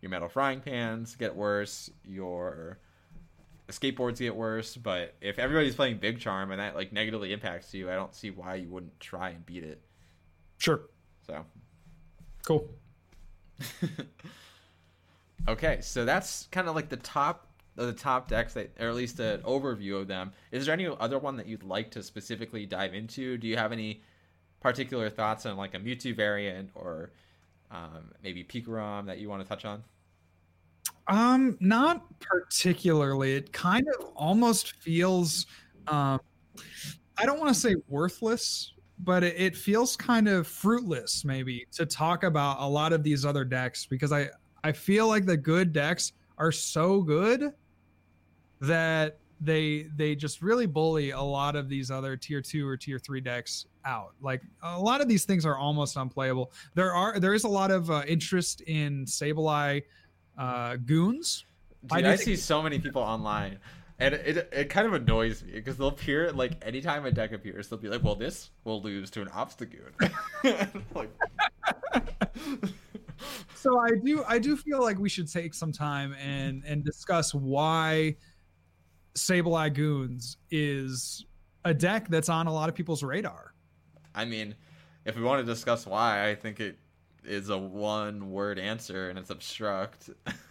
[0.00, 2.78] your metal frying pans get worse, your
[3.68, 4.76] skateboards get worse.
[4.76, 8.30] But if everybody's playing Big Charm and that like negatively impacts you, I don't see
[8.30, 9.82] why you wouldn't try and beat it.
[10.58, 10.82] Sure.
[11.26, 11.44] So
[12.44, 12.68] Cool.
[15.48, 17.45] Okay, so that's kind of like the top
[17.76, 20.32] the top decks that, or at least an overview of them.
[20.50, 23.36] Is there any other one that you'd like to specifically dive into?
[23.36, 24.02] Do you have any
[24.60, 27.12] particular thoughts on like a Mewtwo variant or
[27.70, 29.84] um, maybe Pikarom that you want to touch on?
[31.08, 33.36] Um, not particularly.
[33.36, 35.46] It kind of almost feels
[35.86, 36.20] um
[37.18, 41.86] I don't want to say worthless, but it, it feels kind of fruitless maybe to
[41.86, 44.28] talk about a lot of these other decks because I
[44.64, 47.52] I feel like the good decks are so good
[48.60, 52.98] that they they just really bully a lot of these other tier 2 or tier
[52.98, 54.14] 3 decks out.
[54.20, 56.52] Like a lot of these things are almost unplayable.
[56.74, 59.82] There are there is a lot of uh, interest in Sableye
[60.38, 61.44] uh goons.
[61.90, 63.58] I Dude, do I, see so many people online,
[63.98, 67.32] and it, it, it kind of annoys me because they'll appear like anytime a deck
[67.32, 69.92] appears, they'll be like, "Well, this will lose to an Obstagoon."
[70.94, 71.10] like,
[73.54, 77.32] so I do I do feel like we should take some time and and discuss
[77.32, 78.16] why
[79.16, 81.24] Sableye Goons is
[81.64, 83.52] a deck that's on a lot of people's radar.
[84.14, 84.54] I mean,
[85.04, 86.78] if we want to discuss why, I think it
[87.24, 90.10] is a one word answer and it's obstruct.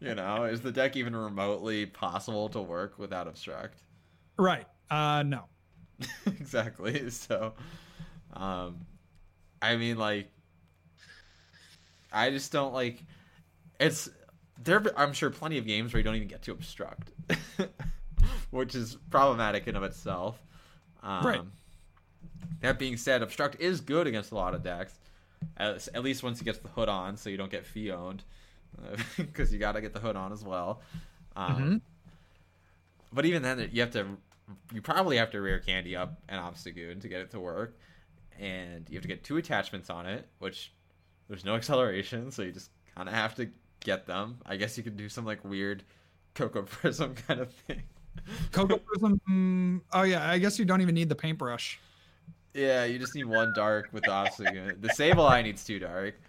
[0.00, 3.82] you know, is the deck even remotely possible to work without obstruct?
[4.36, 4.66] Right.
[4.90, 5.44] Uh no.
[6.26, 7.10] exactly.
[7.10, 7.54] So,
[8.32, 8.86] um,
[9.60, 10.30] I mean, like,
[12.12, 13.02] I just don't like.
[13.80, 14.08] It's
[14.64, 14.82] there.
[14.96, 17.10] I'm sure plenty of games where you don't even get to obstruct,
[18.50, 20.42] which is problematic in of itself.
[21.02, 21.40] Um, Right.
[22.60, 24.94] That being said, obstruct is good against a lot of decks,
[25.56, 28.22] at, at least once he gets the hood on, so you don't get fee owned,
[29.16, 30.80] because you got to get the hood on as well.
[31.34, 31.80] Um, Mhm.
[33.12, 34.06] But even then, you have to,
[34.72, 37.76] you probably have to rare candy up an Obstagoon to get it to work,
[38.38, 40.72] and you have to get two attachments on it, which
[41.28, 43.48] there's no acceleration, so you just kind of have to
[43.84, 44.38] get them.
[44.46, 45.82] I guess you could do some like weird
[46.34, 47.82] Koko Prism kind of thing.
[48.52, 49.20] Koko Prism.
[49.28, 51.78] mm, oh yeah, I guess you don't even need the paintbrush.
[52.54, 54.80] Yeah, you just need one dark with the Obstagoon.
[54.82, 56.20] The Sableye needs two dark,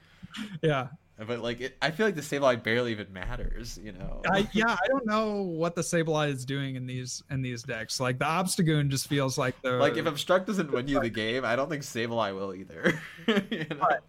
[0.61, 0.87] Yeah.
[1.27, 3.77] but like it, I feel like the Sableye barely even matters.
[3.83, 4.21] You know.
[4.31, 7.99] I, yeah, I don't know what the Sableye is doing in these in these decks.
[7.99, 11.43] Like the Obstagoon just feels like the like if obstruct doesn't win you the game,
[11.43, 12.97] I don't think Sableye will either.
[13.27, 13.77] you know?
[13.81, 13.99] Right.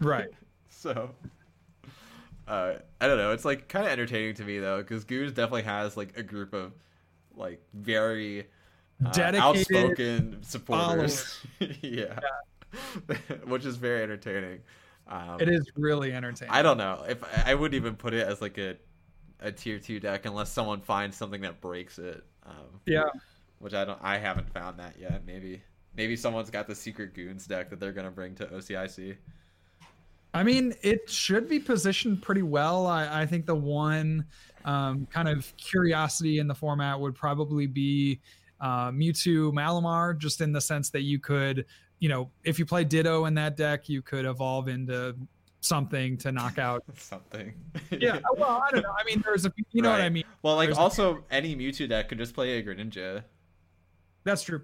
[0.00, 0.28] right.
[0.68, 1.10] So,
[2.48, 3.32] uh, I don't know.
[3.32, 6.52] It's like kind of entertaining to me though, because Goose definitely has like a group
[6.54, 6.72] of
[7.36, 8.48] like very
[9.04, 11.40] uh, Dedicated outspoken supporters.
[11.80, 12.18] yeah,
[13.46, 14.60] which is very entertaining.
[15.08, 16.54] Um, It is really entertaining.
[16.54, 18.76] I don't know if I wouldn't even put it as like a
[19.40, 22.24] a tier two deck unless someone finds something that breaks it.
[22.44, 23.04] Um, Yeah.
[23.58, 23.98] which I don't.
[24.02, 25.24] I haven't found that yet.
[25.26, 25.62] Maybe
[25.96, 29.16] maybe someone's got the secret goons deck that they're gonna bring to OCIC.
[30.34, 32.86] I mean, it should be positioned pretty well.
[32.86, 34.24] I, I think the one
[34.64, 38.20] um, kind of curiosity in the format would probably be
[38.60, 41.66] uh, Mewtwo Malamar, just in the sense that you could,
[41.98, 45.14] you know, if you play Ditto in that deck, you could evolve into
[45.60, 46.82] something to knock out.
[46.96, 47.54] Something.
[47.90, 48.94] Yeah, well, I don't know.
[48.98, 50.24] I mean, there's a, you know what I mean.
[50.42, 53.22] Well, like There's- also any Mewtwo deck could just play a Greninja.
[54.24, 54.62] That's true.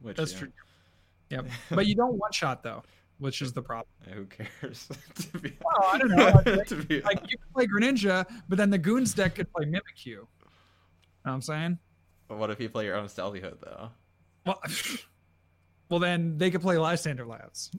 [0.00, 0.48] Which That's yeah, true.
[1.30, 1.46] Yep.
[1.70, 2.82] But you don't one shot though,
[3.22, 3.86] which is the problem.
[4.12, 4.88] Who cares?
[5.32, 6.40] to be, Well, I don't know.
[6.44, 9.64] Like, to be like you could play Greninja, but then the Goons deck could play
[9.64, 10.06] Mimikyu.
[10.06, 10.26] You know
[11.22, 11.78] what I'm saying?
[12.28, 13.90] But what if you play your own Stealthy Hood though?
[14.44, 14.60] Well,
[15.88, 17.70] well, then they could play Lysander Labs.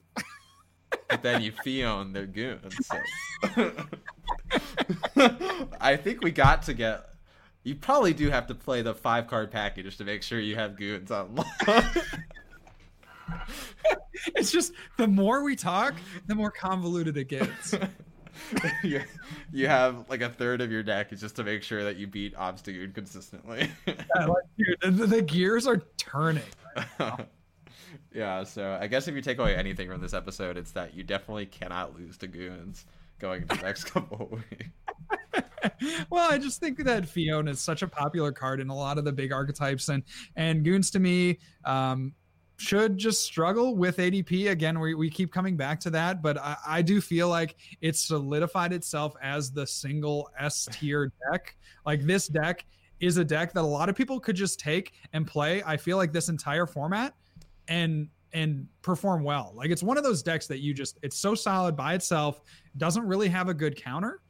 [1.08, 2.74] But then you Phione their goons.
[2.86, 3.72] so-
[5.80, 7.04] I think we got to get.
[7.64, 10.56] You probably do have to play the five card package just to make sure you
[10.56, 11.36] have goons on.
[14.36, 15.94] It's just the more we talk,
[16.26, 17.74] the more convoluted it gets.
[18.82, 19.02] you,
[19.52, 22.06] you have like a third of your deck is just to make sure that you
[22.06, 23.70] beat Obstagoon consistently.
[23.86, 26.44] Yeah, like, dude, the, the gears are turning.
[28.12, 31.02] Yeah, so I guess if you take away anything from this episode, it's that you
[31.02, 32.86] definitely cannot lose to goons
[33.18, 36.06] going into the next couple of weeks.
[36.10, 39.04] well, I just think that Phione is such a popular card in a lot of
[39.04, 40.04] the big archetypes, and
[40.36, 42.14] and goons to me um,
[42.64, 44.80] should just struggle with ADP again.
[44.80, 48.72] We we keep coming back to that, but I, I do feel like it's solidified
[48.72, 51.56] itself as the single S tier deck.
[51.84, 52.64] Like this deck
[53.00, 55.62] is a deck that a lot of people could just take and play.
[55.64, 57.14] I feel like this entire format
[57.68, 59.52] and and perform well.
[59.54, 62.40] Like it's one of those decks that you just it's so solid by itself,
[62.78, 64.22] doesn't really have a good counter,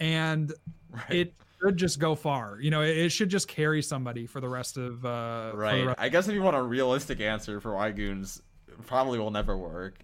[0.00, 0.52] and
[0.90, 1.10] right.
[1.10, 2.58] it should just go far.
[2.60, 5.86] You know, it, it, should just carry somebody for the rest of uh right.
[5.86, 8.42] Rest- I guess if you want a realistic answer for why goons
[8.86, 9.98] probably will never work,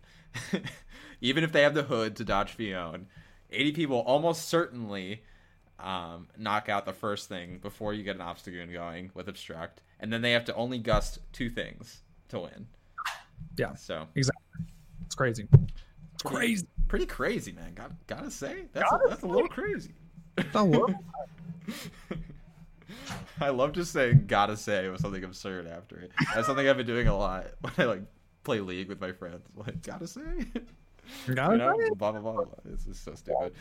[1.20, 3.06] even if they have the hood to dodge Phione,
[3.52, 5.22] ADP will almost certainly
[5.78, 10.12] um, knock out the first thing before you get an obstagoon going with obstruct, and
[10.12, 12.66] then they have to only gust two things to win.
[13.56, 13.74] Yeah.
[13.74, 14.66] So exactly,
[15.06, 15.48] it's crazy.
[16.14, 16.66] It's crazy.
[16.88, 17.74] Pretty crazy, man.
[17.74, 19.28] Got gotta say that's gotta a, that's say.
[19.28, 19.94] a little crazy.
[20.54, 20.94] A little.
[23.40, 26.10] I love just saying "gotta say" with something absurd after it.
[26.34, 28.02] That's something I've been doing a lot when I like
[28.44, 29.46] play League with my friends.
[29.54, 30.20] Like, gotta say.
[31.34, 31.88] Gotta you know, say.
[31.96, 32.32] Blah blah blah.
[32.32, 32.44] blah.
[32.70, 33.54] It's just so stupid.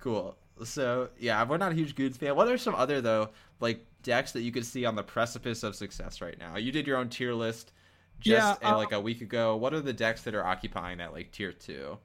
[0.00, 0.36] cool.
[0.64, 2.34] So yeah, we're not a huge Goons fan.
[2.34, 3.30] What are some other though,
[3.60, 6.56] like decks that you could see on the precipice of success right now?
[6.56, 7.70] You did your own tier list
[8.18, 9.56] just yeah, uh, like a week ago.
[9.56, 11.98] What are the decks that are occupying that like tier two?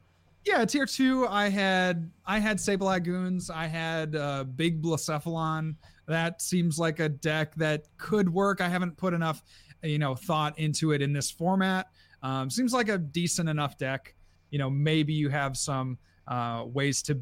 [0.45, 1.25] Yeah, tier two.
[1.27, 3.49] I had I had Sable Goons.
[3.49, 5.75] I had uh, Big Blacephalon.
[6.05, 8.59] That seems like a deck that could work.
[8.59, 9.41] I haven't put enough,
[9.83, 11.87] you know, thought into it in this format.
[12.23, 14.15] Um, seems like a decent enough deck.
[14.51, 17.21] You know, maybe you have some uh, ways to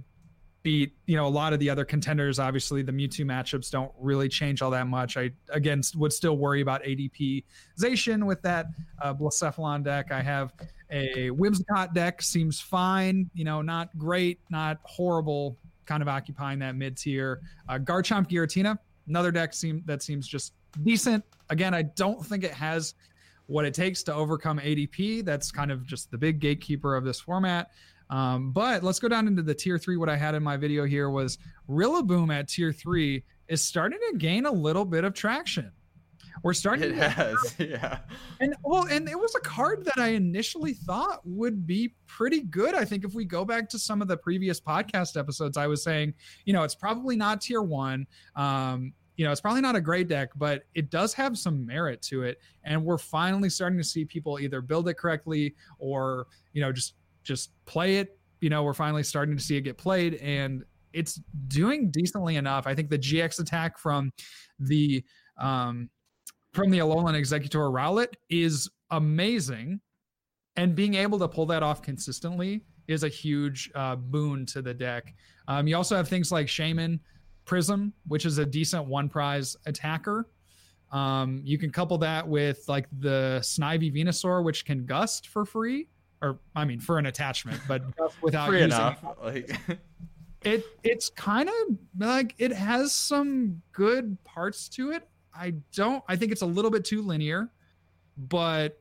[0.63, 2.39] beat you know a lot of the other contenders.
[2.39, 5.17] Obviously the mewtwo matchups don't really change all that much.
[5.17, 8.67] I again would still worry about adpization with that
[9.01, 10.11] uh, blacephalon deck.
[10.11, 10.53] I have
[10.89, 12.21] a whimsicott deck.
[12.21, 17.77] Seems fine you know not great not horrible kind of occupying that mid tier uh,
[17.77, 21.23] garchomp giratina another deck seem that seems just decent.
[21.49, 22.93] Again i don't think it has
[23.47, 27.19] what it takes to overcome adp that's kind of just the big gatekeeper of this
[27.19, 27.71] format
[28.11, 29.97] um, but let's go down into the tier three.
[29.97, 31.37] What I had in my video here was
[31.69, 35.71] Rillaboom at tier three is starting to gain a little bit of traction.
[36.43, 36.91] We're starting.
[36.91, 37.99] It to has, yeah.
[38.39, 42.75] And well, and it was a card that I initially thought would be pretty good.
[42.75, 45.83] I think if we go back to some of the previous podcast episodes, I was
[45.83, 46.13] saying,
[46.45, 48.07] you know, it's probably not tier one.
[48.35, 52.01] Um, you know, it's probably not a great deck, but it does have some merit
[52.03, 52.39] to it.
[52.63, 56.95] And we're finally starting to see people either build it correctly or, you know, just
[57.23, 58.17] just play it.
[58.39, 62.67] You know, we're finally starting to see it get played, and it's doing decently enough.
[62.67, 64.11] I think the GX attack from
[64.59, 65.03] the
[65.37, 65.89] um,
[66.53, 69.79] from the Alolan Exeggutor Rowlet is amazing,
[70.55, 74.73] and being able to pull that off consistently is a huge uh, boon to the
[74.73, 75.13] deck.
[75.47, 76.99] Um, you also have things like Shaymin
[77.45, 80.27] Prism, which is a decent one prize attacker.
[80.91, 85.87] Um, you can couple that with like the Snivy Venusaur, which can gust for free
[86.21, 87.83] or I mean for an attachment, but
[88.21, 89.03] without Free using enough.
[89.23, 89.57] Like
[90.43, 90.65] it.
[90.83, 95.07] It's kind of like it has some good parts to it.
[95.33, 96.03] I don't.
[96.07, 97.51] I think it's a little bit too linear,
[98.17, 98.79] but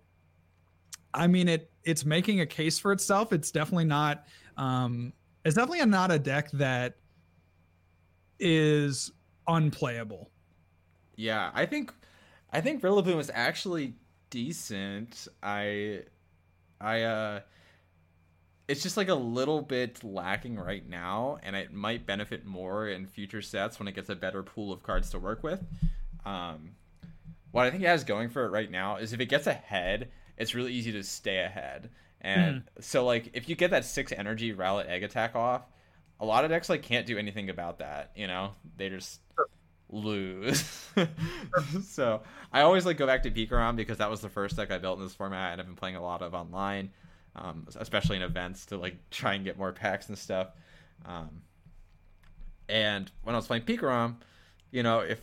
[1.15, 1.71] I mean it.
[1.85, 3.33] It's making a case for itself.
[3.33, 4.27] It's definitely not.
[4.57, 5.13] Um,
[5.45, 6.97] it's definitely not a deck that
[8.39, 9.13] is
[9.47, 10.31] unplayable.
[11.17, 11.93] Yeah, I think
[12.53, 13.95] I think Rillaboom is actually
[14.31, 15.29] decent.
[15.43, 16.03] I
[16.81, 17.41] I uh
[18.69, 23.07] it's just like a little bit lacking right now and it might benefit more in
[23.07, 25.65] future sets when it gets a better pool of cards to work with.
[26.25, 26.71] Um
[27.53, 30.11] what I think it has going for it right now is if it gets ahead,
[30.37, 31.91] it's really easy to stay ahead.
[32.21, 32.65] And mm.
[32.81, 35.63] so like if you get that 6 energy Rowlet egg attack off,
[36.21, 38.53] a lot of decks like can't do anything about that, you know?
[38.77, 39.21] They just
[39.91, 40.89] lose.
[41.87, 42.23] so
[42.53, 44.99] I always like go back to Pikarom because that was the first deck I built
[44.99, 46.91] in this format, and I've been playing a lot of online,
[47.37, 50.49] um, especially in events to like try and get more packs and stuff.
[51.07, 51.43] Um,
[52.69, 54.17] and when I was playing Pikarom,
[54.71, 55.21] you know, if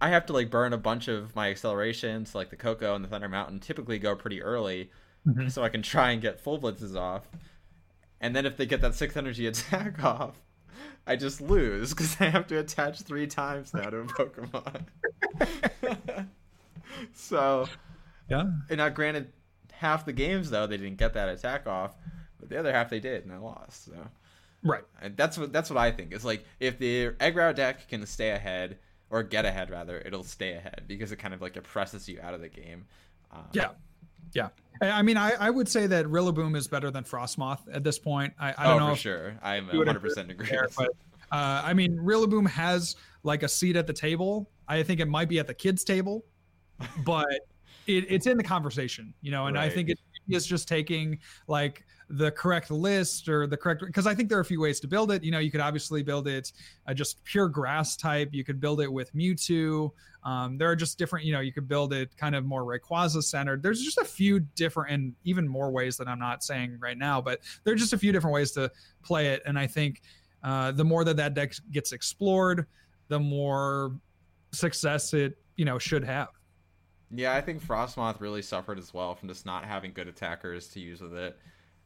[0.00, 3.08] I have to like burn a bunch of my accelerations, like the Koko and the
[3.08, 4.90] Thunder Mountain, typically go pretty early,
[5.26, 5.48] mm-hmm.
[5.48, 7.28] so I can try and get full blitzes off.
[8.20, 10.40] And then if they get that six energy attack off,
[11.08, 14.84] I just lose because I have to attach three times now to a Pokemon.
[17.14, 17.66] so,
[18.28, 18.44] yeah.
[18.68, 19.32] And now, granted,
[19.72, 21.94] half the games though they didn't get that attack off,
[22.38, 23.86] but the other half they did, and I lost.
[23.86, 23.94] So,
[24.62, 24.84] right.
[25.00, 26.12] And that's what that's what I think.
[26.12, 28.78] It's like if the Eggrow deck can stay ahead
[29.08, 32.34] or get ahead rather, it'll stay ahead because it kind of like oppresses you out
[32.34, 32.84] of the game.
[33.32, 33.70] Um, yeah.
[34.32, 34.48] Yeah.
[34.80, 38.32] I mean, I, I would say that Rillaboom is better than Frosmoth at this point.
[38.38, 38.94] I, I don't oh, know.
[38.94, 39.38] for sure.
[39.42, 40.46] I'm 100% agree.
[40.46, 40.90] There, but,
[41.32, 44.48] uh, I mean, Rillaboom has like a seat at the table.
[44.68, 46.24] I think it might be at the kids' table,
[47.04, 47.26] but
[47.86, 49.64] it, it's in the conversation, you know, and right.
[49.64, 49.98] I think it
[50.28, 51.18] is just taking
[51.48, 54.80] like the correct list or the correct because I think there are a few ways
[54.80, 55.22] to build it.
[55.22, 56.52] You know, you could obviously build it
[56.86, 58.30] uh, just pure grass type.
[58.32, 59.90] You could build it with Mewtwo.
[60.24, 61.26] Um, there are just different.
[61.26, 63.62] You know, you could build it kind of more Rayquaza centered.
[63.62, 67.20] There's just a few different and even more ways that I'm not saying right now,
[67.20, 68.70] but there are just a few different ways to
[69.02, 69.42] play it.
[69.44, 70.00] And I think
[70.42, 72.66] uh, the more that that deck gets explored,
[73.08, 73.92] the more
[74.52, 76.28] success it you know should have.
[77.10, 80.80] Yeah, I think Frosmoth really suffered as well from just not having good attackers to
[80.80, 81.38] use with it.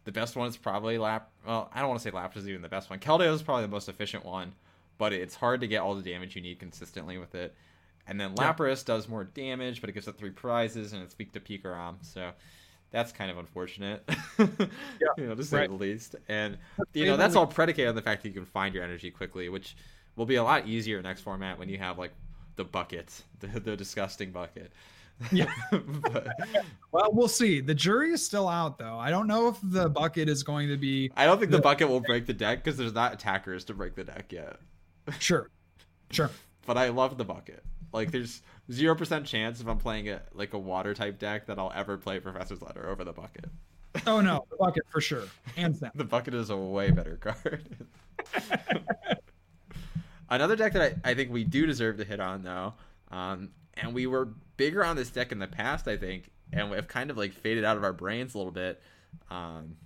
[0.04, 1.30] The best one is probably Lap.
[1.46, 2.98] Well, I don't want to say Lapras is even the best one.
[2.98, 4.52] Keldeo is probably the most efficient one,
[4.98, 7.54] but it's hard to get all the damage you need consistently with it.
[8.06, 8.94] And then Lapras yeah.
[8.94, 11.96] does more damage, but it gives up three prizes and it's weak to Pikarom.
[12.02, 12.32] So
[12.90, 14.02] that's kind of unfortunate.
[14.38, 14.46] yeah,
[15.16, 15.68] you know, to say right.
[15.68, 16.16] the least.
[16.28, 16.58] And
[16.92, 19.48] you know, that's all predicated on the fact that you can find your energy quickly,
[19.48, 19.76] which
[20.16, 22.12] will be a lot easier next format when you have like
[22.56, 24.72] the bucket, the, the disgusting bucket.
[25.30, 25.52] Yeah.
[25.70, 26.28] but,
[26.90, 27.60] well, we'll see.
[27.60, 28.98] The jury is still out, though.
[28.98, 31.10] I don't know if the bucket is going to be.
[31.16, 33.74] I don't think the, the bucket will break the deck because there's not attackers to
[33.74, 34.56] break the deck yet.
[35.18, 35.50] Sure.
[36.10, 36.30] Sure.
[36.66, 37.64] but I love the bucket.
[37.92, 41.58] Like, there's zero percent chance if I'm playing a like a water type deck that
[41.58, 43.46] I'll ever play Professor's Letter over the bucket.
[44.06, 45.90] Oh no, the bucket for sure, hands down.
[45.94, 47.62] the bucket is a way better card.
[50.30, 52.72] Another deck that I, I think we do deserve to hit on though,
[53.10, 56.76] um, and we were bigger on this deck in the past, I think, and we
[56.76, 58.80] have kind of like faded out of our brains a little bit,
[59.30, 59.76] um,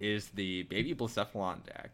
[0.00, 1.90] is the Baby Blacephalon deck.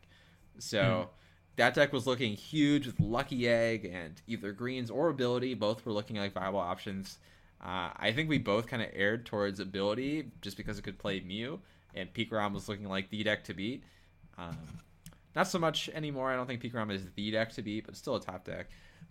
[0.58, 1.08] So mm.
[1.56, 5.54] that deck was looking huge with Lucky Egg and either Greens or Ability.
[5.54, 7.18] Both were looking like viable options.
[7.64, 11.20] Uh, I think we both kind of aired towards Ability just because it could play
[11.20, 11.60] Mew,
[11.94, 13.84] and Pikarom was looking like the deck to beat.
[14.36, 14.58] Um,
[15.34, 16.30] not so much anymore.
[16.30, 18.68] I don't think Pikarom is the deck to beat, but still a top deck.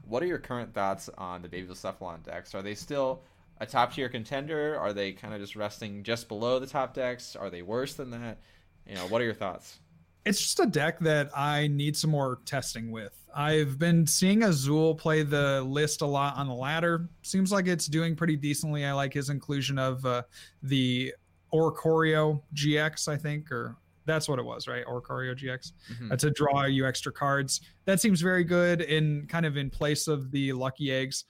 [0.07, 2.53] What are your current thoughts on the Baby Cephalon decks?
[2.53, 3.21] Are they still
[3.59, 4.77] a top tier contender?
[4.77, 7.35] Are they kind of just resting just below the top decks?
[7.35, 8.39] Are they worse than that?
[8.87, 9.79] You know, what are your thoughts?
[10.25, 13.13] It's just a deck that I need some more testing with.
[13.35, 17.09] I've been seeing Azul play the list a lot on the ladder.
[17.23, 18.85] Seems like it's doing pretty decently.
[18.85, 20.23] I like his inclusion of uh,
[20.61, 21.13] the
[21.51, 23.75] Oricorio GX, I think, or
[24.05, 24.85] that's what it was, right?
[24.85, 26.11] Oricorio GX mm-hmm.
[26.11, 27.61] uh, to draw you extra cards.
[27.85, 31.25] That seems very good in kind of in place of the lucky eggs.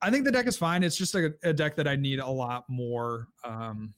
[0.00, 0.82] I think the deck is fine.
[0.82, 3.94] It's just a, a deck that I need a lot more, um,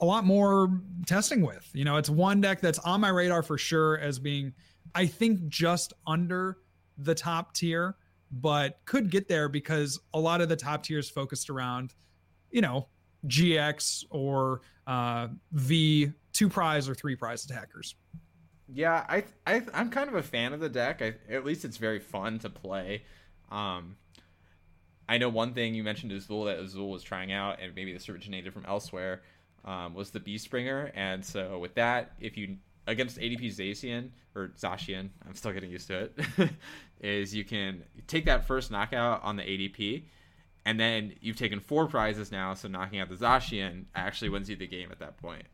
[0.00, 1.68] a lot more testing with.
[1.74, 4.54] You know, it's one deck that's on my radar for sure as being,
[4.94, 6.58] I think, just under
[6.96, 7.96] the top tier,
[8.30, 11.94] but could get there because a lot of the top tiers focused around,
[12.50, 12.88] you know,
[13.26, 17.94] GX or uh, V two prize or three prize attackers.
[18.72, 21.02] Yeah, I, I I'm kind of a fan of the deck.
[21.02, 23.02] I, at least it's very fun to play.
[23.50, 23.96] Um,
[25.08, 28.08] I know one thing you mentioned Azul that Azul was trying out, and maybe this
[28.08, 29.22] originated from elsewhere,
[29.64, 30.90] um, was the Beastbringer.
[30.94, 32.56] And so with that, if you
[32.86, 36.50] against ADP Zacian or Zacian, I'm still getting used to it,
[37.00, 40.04] is you can take that first knockout on the ADP,
[40.64, 44.56] and then you've taken four prizes now, so knocking out the Zacian actually wins you
[44.56, 45.44] the game at that point.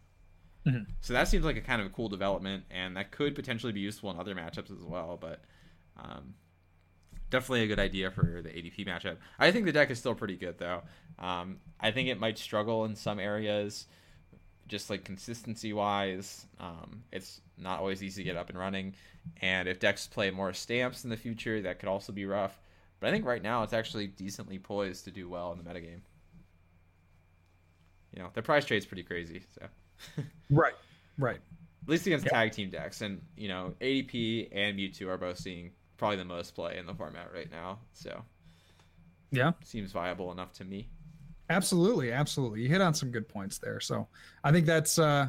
[0.69, 0.91] Mm-hmm.
[1.01, 3.81] So that seems like a kind of a cool development, and that could potentially be
[3.81, 5.19] useful in other matchups as well.
[5.21, 5.41] But
[5.97, 6.35] um,
[7.31, 9.17] definitely a good idea for the ADP matchup.
[9.39, 10.83] I think the deck is still pretty good though.
[11.19, 13.87] Um, I think it might struggle in some areas,
[14.67, 16.47] just like consistency wise.
[16.61, 18.95] Um, it's not always easy to get up and running,
[19.41, 22.61] and if decks play more stamps in the future, that could also be rough.
[23.01, 26.01] But I think right now it's actually decently poised to do well in the metagame.
[28.15, 29.67] You know, the price trade's pretty crazy, so.
[30.51, 30.75] right,
[31.19, 31.39] right.
[31.83, 35.71] At least against tag team decks, and you know, ADP and Mewtwo are both seeing
[35.97, 37.79] probably the most play in the format right now.
[37.93, 38.23] So,
[39.31, 40.89] yeah, seems viable enough to me.
[41.51, 42.61] Absolutely, absolutely.
[42.61, 43.81] You hit on some good points there.
[43.81, 44.07] So,
[44.45, 45.29] I think that's uh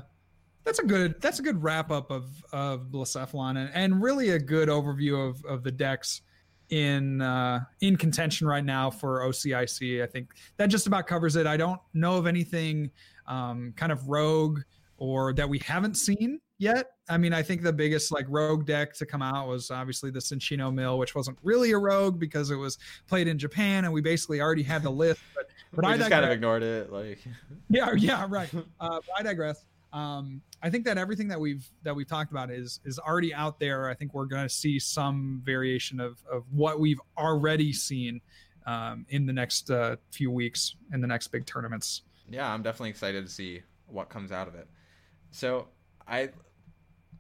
[0.66, 4.40] that's a good that's a good wrap up of of Blacephalon and, and really a
[4.40, 6.22] good overview of of the decks
[6.70, 10.04] in uh, in contention right now for OCIC.
[10.04, 11.48] I think that just about covers it.
[11.48, 12.92] I don't know of anything
[13.30, 14.60] um, kind of rogue
[14.98, 16.88] or that we haven't seen yet.
[17.08, 20.20] I mean, I think the biggest like rogue deck to come out was obviously the
[20.20, 22.78] Cinccino Mill, which wasn't really a rogue because it was
[23.08, 25.22] played in Japan and we basically already had the list.
[25.34, 26.92] But, but I just kind of ignored it.
[26.92, 27.20] Like,
[27.70, 28.50] yeah, yeah, right.
[28.80, 29.66] Uh, I digress.
[29.94, 33.60] um, I think that everything that we've that we've talked about is is already out
[33.60, 33.90] there.
[33.90, 38.20] I think we're going to see some variation of of what we've already seen
[38.66, 42.04] um, in the next uh, few weeks in the next big tournaments.
[42.30, 44.68] Yeah, I'm definitely excited to see what comes out of it.
[45.32, 45.68] So
[46.08, 46.30] I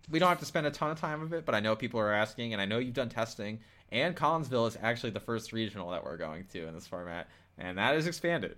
[0.09, 1.99] we don't have to spend a ton of time of it, but I know people
[1.99, 3.59] are asking, and I know you've done testing.
[3.91, 7.77] And Collinsville is actually the first regional that we're going to in this format, and
[7.77, 8.57] that is expanded.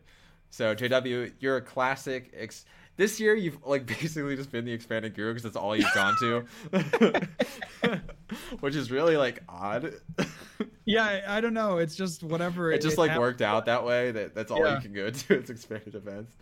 [0.50, 2.32] So JW, you're a classic.
[2.36, 2.66] Ex-
[2.98, 6.16] this year you've like basically just been the expanded guru because that's all you've gone
[6.20, 6.48] to,
[8.60, 9.94] which is really like odd.
[10.86, 11.78] yeah, I, I, don't know.
[11.78, 12.72] It's just whatever.
[12.72, 14.12] It, it just like worked out that way.
[14.12, 14.76] That that's all yeah.
[14.76, 15.34] you can go to.
[15.34, 16.36] It's expanded events.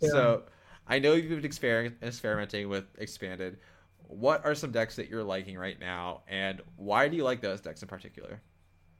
[0.00, 0.08] Yeah.
[0.10, 0.42] So
[0.86, 3.58] I know you've been exper- experimenting with expanded.
[4.06, 7.60] What are some decks that you're liking right now, and why do you like those
[7.60, 8.40] decks in particular?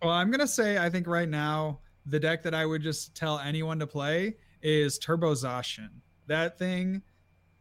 [0.02, 3.38] Well, I'm gonna say I think right now the deck that I would just tell
[3.38, 5.90] anyone to play is Turbo Zacian.
[6.26, 7.02] That thing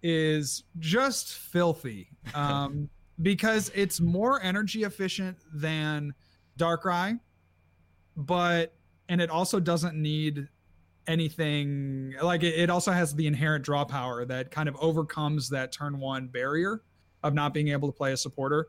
[0.02, 2.90] is just filthy um,
[3.22, 6.14] because it's more energy efficient than
[6.58, 7.20] Darkrai,
[8.16, 8.74] but
[9.10, 10.48] and it also doesn't need
[11.08, 15.72] anything like it, it also has the inherent draw power that kind of overcomes that
[15.72, 16.82] turn one barrier
[17.24, 18.68] of not being able to play a supporter.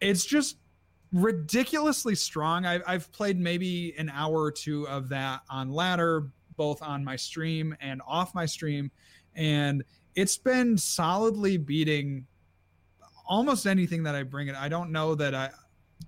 [0.00, 0.58] It's just
[1.12, 2.66] ridiculously strong.
[2.66, 7.16] I've, I've played maybe an hour or two of that on ladder, both on my
[7.16, 8.90] stream and off my stream,
[9.34, 9.84] and
[10.14, 12.26] it's been solidly beating
[13.28, 14.56] almost anything that I bring it.
[14.56, 15.50] I don't know that I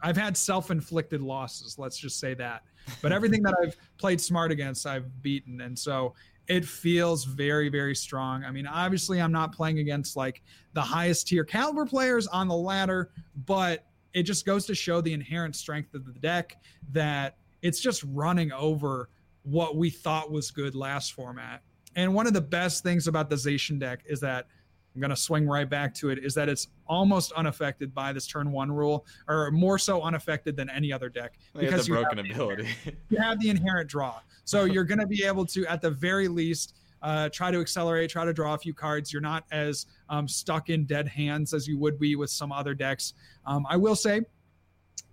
[0.02, 2.62] I've had self-inflicted losses, let's just say that.
[3.02, 5.60] But everything that I've played smart against, I've beaten.
[5.60, 6.14] And so
[6.48, 8.44] it feels very, very strong.
[8.44, 10.42] I mean, obviously I'm not playing against like
[10.72, 13.10] the highest tier caliber players on the ladder,
[13.46, 16.56] but it just goes to show the inherent strength of the deck
[16.92, 19.10] that it's just running over
[19.42, 21.62] what we thought was good last format.
[21.96, 24.46] And one of the best things about the Zation deck is that
[24.94, 28.26] I'm going to swing right back to it is that it's almost unaffected by this
[28.26, 32.26] turn one rule, or more so unaffected than any other deck because you broken have
[32.26, 32.68] ability.
[33.08, 36.28] you have the inherent draw, so you're going to be able to, at the very
[36.28, 39.12] least, uh, try to accelerate, try to draw a few cards.
[39.12, 42.74] You're not as um, stuck in dead hands as you would be with some other
[42.74, 43.14] decks.
[43.46, 44.22] Um, I will say,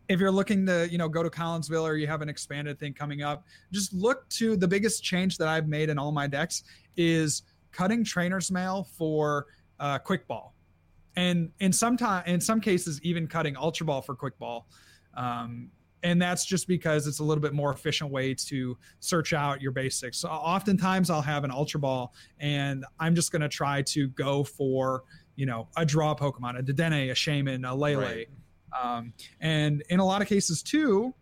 [0.09, 2.93] if you're looking to, you know, go to Collinsville or you have an expanded thing
[2.93, 6.63] coming up, just look to the biggest change that I've made in all my decks
[6.95, 9.45] is cutting trainer's mail for
[9.79, 10.53] uh, quick ball,
[11.17, 14.67] and in some time, in some cases, even cutting ultra ball for quick ball.
[15.15, 15.71] Um,
[16.03, 19.71] and that's just because it's a little bit more efficient way to search out your
[19.71, 20.19] basics.
[20.19, 24.43] So oftentimes I'll have an ultra ball and I'm just going to try to go
[24.43, 25.03] for,
[25.35, 27.99] you know, a draw Pokemon, a Dedenne, a Shaymin, a Lele.
[27.99, 28.29] Right.
[28.79, 29.11] Um,
[29.41, 31.15] and in a lot of cases too,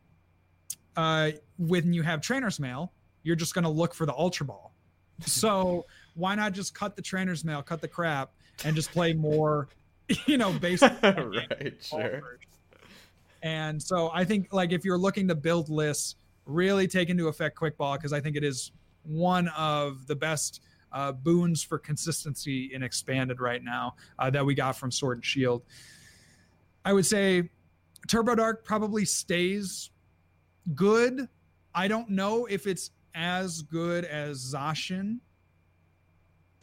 [0.97, 2.91] uh, when you have trainer's mail,
[3.23, 4.73] you're just going to look for the ultra ball.
[5.25, 5.85] So
[6.15, 8.31] why not just cut the trainer's mail, cut the crap
[8.65, 9.69] and just play more,
[10.25, 10.91] you know, basic.
[11.03, 12.39] right, sure.
[13.41, 17.55] And so I think like if you're looking to build lists, really take into effect
[17.55, 18.71] quick ball because I think it is
[19.03, 24.55] one of the best uh, boons for consistency in expanded right now uh, that we
[24.55, 25.63] got from Sword and Shield.
[26.83, 27.49] I would say
[28.07, 29.89] Turbo Dark probably stays
[30.73, 31.27] good.
[31.73, 35.19] I don't know if it's as good as Zacian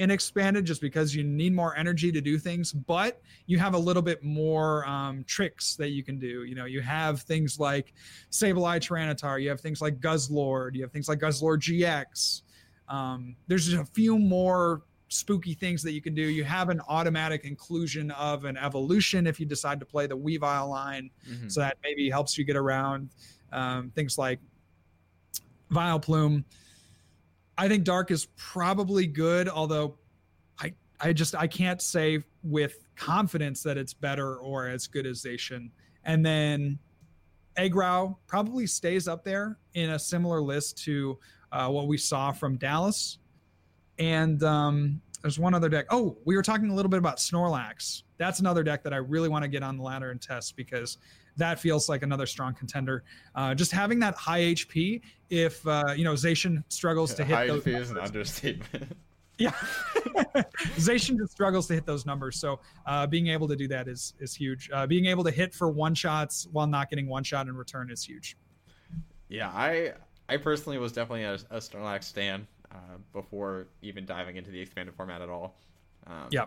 [0.02, 3.78] in expanded just because you need more energy to do things but you have a
[3.78, 6.44] little bit more um, tricks that you can do.
[6.44, 7.94] You know you have things like
[8.30, 12.42] sableye tyranitar you have things like guzzlord you have things like guzzlord gx
[12.88, 16.22] um, there's just a few more spooky things that you can do.
[16.22, 20.68] You have an automatic inclusion of an evolution if you decide to play the weavile
[20.68, 21.10] line.
[21.30, 21.48] Mm-hmm.
[21.48, 23.10] so that maybe helps you get around
[23.52, 24.40] um, things like
[25.70, 26.44] Vile Vileplume
[27.58, 29.98] I think Dark is probably good, although
[30.58, 35.22] I I just I can't say with confidence that it's better or as good as
[35.22, 35.70] Zacian.
[36.04, 36.78] And then
[37.56, 41.18] Eggrow probably stays up there in a similar list to
[41.52, 43.18] uh, what we saw from Dallas.
[43.98, 45.86] And um, there's one other deck.
[45.90, 48.02] Oh, we were talking a little bit about Snorlax.
[48.18, 50.98] That's another deck that I really want to get on the ladder and test because
[51.36, 53.04] that feels like another strong contender.
[53.34, 55.00] Uh, just having that high HP,
[55.30, 57.82] if uh, you know Zacian struggles to hit high those HP numbers.
[57.82, 58.96] is an understatement.
[59.38, 59.50] yeah,
[60.76, 62.38] Zacian just struggles to hit those numbers.
[62.38, 64.70] So uh, being able to do that is is huge.
[64.72, 67.90] Uh, being able to hit for one shots while not getting one shot in return
[67.90, 68.36] is huge.
[69.28, 69.92] Yeah, I
[70.28, 74.94] I personally was definitely a, a Snorlax stan uh, before even diving into the expanded
[74.94, 75.54] format at all.
[76.06, 76.46] Um, yeah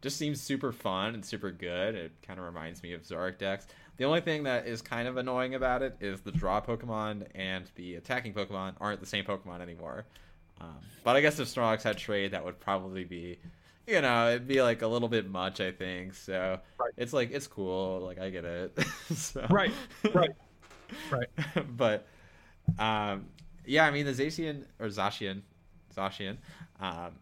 [0.00, 1.94] just seems super fun and super good.
[1.94, 3.66] It kind of reminds me of Zoroark decks.
[3.96, 7.70] The only thing that is kind of annoying about it is the draw Pokemon and
[7.74, 10.06] the attacking Pokemon aren't the same Pokemon anymore.
[10.60, 13.38] Um, but I guess if Snorlax had trade, that would probably be
[13.86, 16.14] you know, it'd be like a little bit much, I think.
[16.14, 16.92] So Right.
[16.96, 18.78] it's like it's cool, like I get it.
[19.14, 19.72] so, Right,
[20.14, 20.30] right,
[21.10, 21.28] right.
[21.76, 22.06] but
[22.78, 23.26] um,
[23.66, 25.42] yeah, I mean the Zacian or Zacian,
[25.94, 26.36] Zacian,
[26.80, 27.12] um,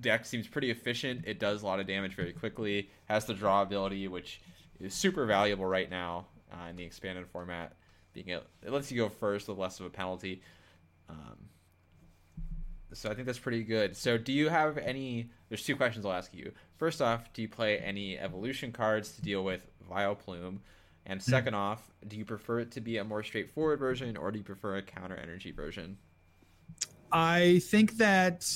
[0.00, 1.24] deck seems pretty efficient.
[1.26, 2.90] It does a lot of damage very quickly.
[3.06, 4.40] Has the draw ability, which
[4.80, 7.72] is super valuable right now uh, in the expanded format.
[8.12, 10.42] Being it lets you go first with less of a penalty.
[11.08, 11.36] Um,
[12.92, 13.96] so I think that's pretty good.
[13.96, 15.30] So do you have any?
[15.48, 16.52] There's two questions I'll ask you.
[16.78, 19.60] First off, do you play any evolution cards to deal with
[19.90, 20.58] Vileplume?
[21.04, 24.38] And second off, do you prefer it to be a more straightforward version, or do
[24.38, 25.98] you prefer a counter energy version?
[27.12, 28.46] I think that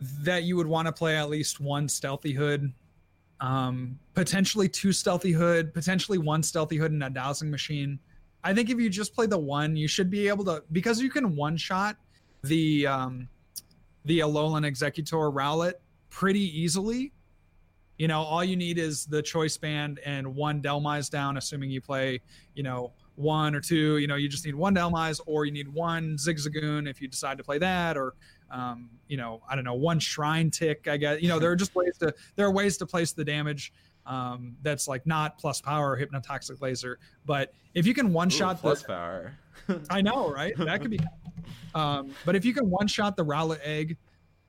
[0.00, 2.72] that you would want to play at least one stealthy hood,
[3.40, 7.98] um, potentially two stealthy hood, potentially one stealthy hood and a dowsing machine.
[8.44, 11.10] I think if you just play the one, you should be able to because you
[11.10, 11.96] can one shot
[12.42, 13.28] the um,
[14.04, 15.74] the Alolan Exeggutor Rowlet
[16.10, 17.12] pretty easily.
[17.98, 21.80] You know, all you need is the choice band and one Dhelmise down, assuming you
[21.80, 22.20] play,
[22.54, 23.98] you know, one or two.
[23.98, 27.38] You know, you just need one Dhelmise, or you need one Zigzagoon if you decide
[27.38, 28.14] to play that, or
[28.50, 30.88] um, you know, I don't know, one Shrine Tick.
[30.88, 33.24] I guess you know there are just ways to there are ways to place the
[33.24, 33.72] damage
[34.06, 36.98] um, that's like not plus power or hypnotoxic laser.
[37.26, 39.34] But if you can one shot plus the, power.
[39.90, 40.56] I know, right?
[40.56, 41.00] That could be.
[41.74, 43.96] Um, but if you can one shot the Rowlet egg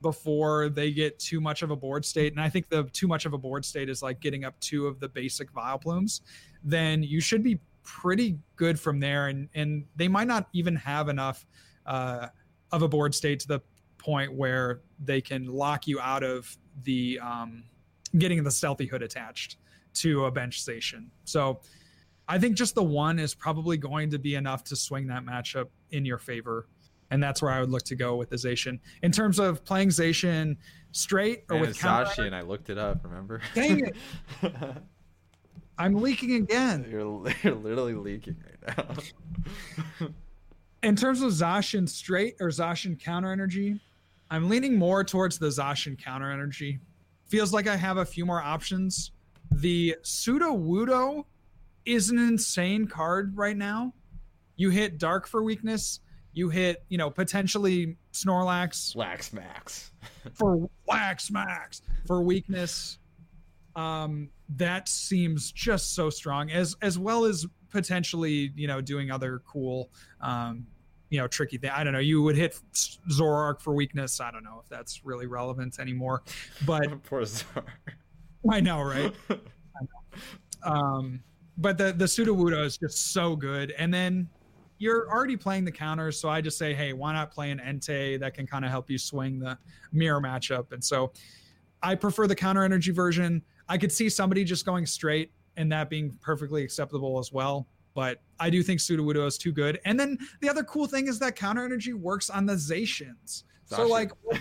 [0.01, 3.25] before they get too much of a board state, and I think the too much
[3.25, 6.21] of a board state is like getting up two of the basic Vileplumes,
[6.63, 7.59] then you should be
[7.89, 9.27] pretty good from there.
[9.27, 11.45] And and they might not even have enough
[11.85, 12.27] uh,
[12.71, 13.61] of a board state to the
[13.97, 17.63] point where they can lock you out of the um,
[18.17, 19.57] getting the stealthy hood attached
[19.93, 21.11] to a bench station.
[21.25, 21.61] So
[22.27, 25.67] I think just the one is probably going to be enough to swing that matchup
[25.91, 26.67] in your favor.
[27.11, 28.79] And that's where I would look to go with the Zacian.
[29.01, 30.57] In terms of playing Zacian
[30.91, 33.03] straight or and with counter, Zacian, I looked it up.
[33.03, 33.41] Remember?
[33.55, 33.95] Dang it.
[35.79, 36.85] I'm leaking again.
[36.89, 40.09] you're, you're literally leaking right now.
[40.83, 43.79] In terms of Zacian straight or Zacian counter energy,
[44.29, 46.79] I'm leaning more towards the Zacian counter energy.
[47.27, 49.11] Feels like I have a few more options.
[49.51, 51.25] The Sudowoodo
[51.85, 53.93] is an insane card right now.
[54.57, 56.01] You hit Dark for weakness.
[56.33, 59.91] You hit, you know, potentially Snorlax Wax Max.
[60.33, 62.98] for wax max for weakness.
[63.75, 69.41] Um, that seems just so strong, as as well as potentially, you know, doing other
[69.45, 69.91] cool,
[70.21, 70.65] um,
[71.09, 71.69] you know, tricky thing.
[71.69, 71.99] I don't know.
[71.99, 72.59] You would hit
[73.11, 74.19] Zoroark for weakness.
[74.19, 76.23] I don't know if that's really relevant anymore,
[76.65, 77.63] but Poor Zar.
[78.51, 79.13] I know, right?
[80.63, 81.21] Um,
[81.57, 84.27] but the the Sudowoodo is just so good, and then
[84.79, 88.17] you're already playing the counters, so I just say, hey, why not play an Entei
[88.19, 89.57] that can kind of help you swing the
[89.91, 90.71] mirror matchup?
[90.71, 91.11] And so
[91.83, 93.43] I prefer the counter energy version.
[93.69, 97.67] I could see somebody just going straight and that being perfectly acceptable as well.
[97.93, 99.79] But I do think Sudowoodo is too good.
[99.85, 103.43] And then the other cool thing is that counter energy works on the Zacians.
[103.65, 104.39] So like, what,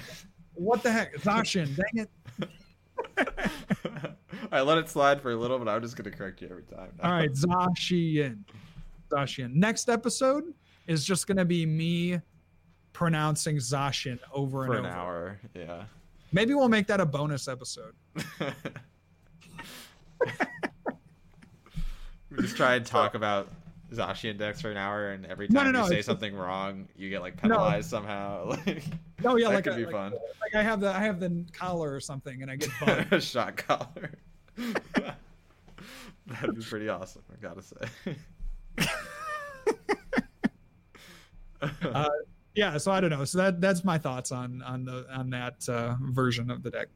[0.55, 1.77] what the heck, Zacian?
[1.77, 2.11] Dang it!
[4.53, 6.91] I let it slide for a little, but I'm just gonna correct you every time.
[6.99, 7.11] now.
[7.11, 8.39] All right, Zacian.
[9.11, 9.55] Zacian.
[9.55, 10.55] Next episode
[10.87, 12.21] is just going to be me
[12.93, 15.01] pronouncing Zacian over for and an over.
[15.01, 15.41] hour.
[15.55, 15.85] Yeah.
[16.33, 17.95] Maybe we'll make that a bonus episode.
[22.31, 23.49] we just try and talk about
[23.93, 27.09] Zacian Index for an hour, and every time no, you no, say something wrong, you
[27.11, 28.55] get like penalized somehow.
[28.67, 28.85] Like,
[29.25, 30.13] Oh yeah, that like, could a- be like, fun.
[30.13, 33.23] like I have the I have the collar or something, and I get bumped.
[33.27, 34.13] Shot collar.
[36.27, 37.23] That'd be pretty awesome.
[37.33, 37.77] I gotta say.
[41.83, 42.09] uh,
[42.55, 43.25] yeah, so I don't know.
[43.25, 46.89] So that that's my thoughts on on the on that uh, version of the deck.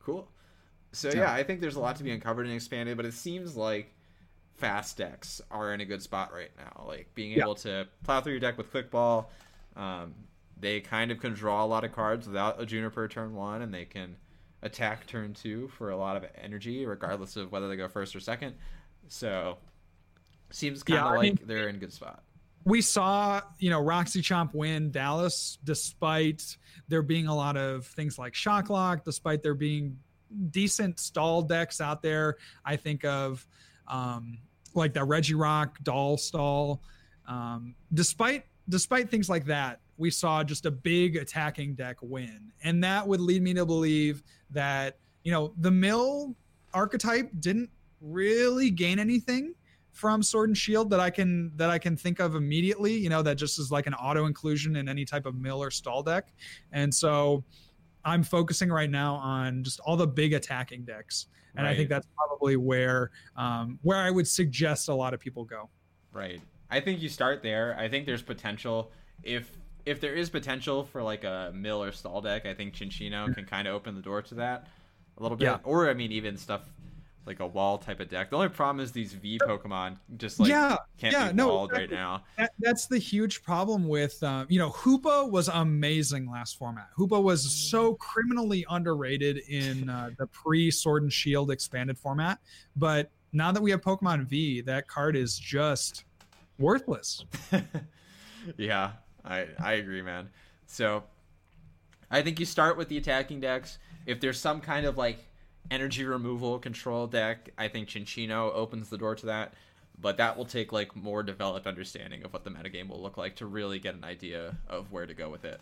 [0.00, 0.28] Cool.
[0.92, 1.14] So Yeah.
[1.20, 3.94] yeah, I think there's a lot to be uncovered and expanded, but it seems like
[4.56, 6.84] fast decks are in a good spot right now.
[6.86, 7.42] Like being Yeah.
[7.44, 9.30] able to plow through your deck with quick ball.
[9.76, 10.14] Um,
[10.58, 13.72] they kind of can draw a lot of cards without a Juniper turn one, and
[13.72, 14.16] they can
[14.62, 18.20] attack turn two for a lot of energy, regardless of whether they go first or
[18.20, 18.56] second.
[19.06, 19.58] So
[20.50, 22.24] seems kind of I like mean- they're in a good spot.
[22.64, 26.56] we saw, you know, Roxy Chomp win Dallas despite
[26.88, 30.00] there being a lot of things like Shocklock, despite there being
[30.50, 32.36] decent stall decks out there.
[32.64, 33.46] I think of
[33.86, 34.38] um,
[34.74, 36.82] like the Reggie Rock doll stall.
[37.26, 42.82] Um, despite despite things like that, we saw just a big attacking deck win, and
[42.84, 46.34] that would lead me to believe that you know the mill
[46.74, 47.70] archetype didn't
[48.00, 49.54] really gain anything
[49.92, 52.94] from Sword and Shield that I can that I can think of immediately.
[52.94, 55.70] You know, that just is like an auto inclusion in any type of mill or
[55.70, 56.32] stall deck,
[56.72, 57.44] and so
[58.08, 61.72] I'm focusing right now on just all the big attacking decks, and right.
[61.72, 65.68] I think that's probably where um, where I would suggest a lot of people go.
[66.12, 66.40] Right.
[66.70, 67.76] I think you start there.
[67.78, 68.90] I think there's potential
[69.22, 69.50] if
[69.86, 72.46] if there is potential for like a mill or stall deck.
[72.46, 73.32] I think mm-hmm.
[73.32, 74.66] can kind of open the door to that
[75.18, 75.46] a little bit.
[75.46, 75.58] Yeah.
[75.64, 76.62] Or I mean, even stuff
[77.26, 78.30] like a wall type of deck.
[78.30, 81.72] The only problem is these V Pokemon just like yeah, can't yeah, be no, walled
[81.72, 82.22] right now.
[82.38, 86.88] That, that's the huge problem with um, you know Hoopa was amazing last format.
[86.96, 92.38] Hoopa was so criminally underrated in uh, the pre Sword and Shield expanded format,
[92.76, 96.04] but now that we have Pokemon V, that card is just
[96.58, 97.24] worthless.
[98.56, 98.92] yeah,
[99.24, 100.30] I I agree, man.
[100.66, 101.04] So
[102.10, 103.78] I think you start with the attacking decks.
[104.06, 105.27] If there's some kind of like
[105.70, 107.50] energy removal control deck.
[107.58, 109.54] I think Cinccino opens the door to that,
[110.00, 113.36] but that will take like more developed understanding of what the metagame will look like
[113.36, 115.60] to really get an idea of where to go with it.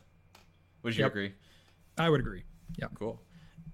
[0.83, 1.13] Would you yep.
[1.13, 1.35] agree?
[1.99, 2.45] I would agree.
[2.79, 2.89] Yeah.
[2.95, 3.21] Cool.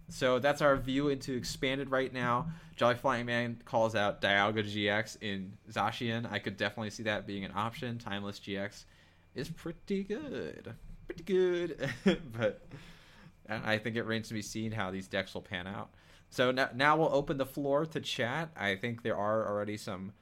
[0.09, 2.51] So that's our view into expanded right now.
[2.77, 6.31] Jolly Flying Man calls out Dialga GX in Zacian.
[6.31, 7.99] I could definitely see that being an option.
[7.99, 8.85] Timeless GX
[9.35, 10.75] is pretty good.
[11.07, 11.91] Pretty good.
[12.39, 12.67] but
[13.49, 15.91] I think it remains to be seen how these decks will pan out.
[16.33, 18.49] So now, now we'll open the floor to chat.
[18.57, 20.13] I think there are already some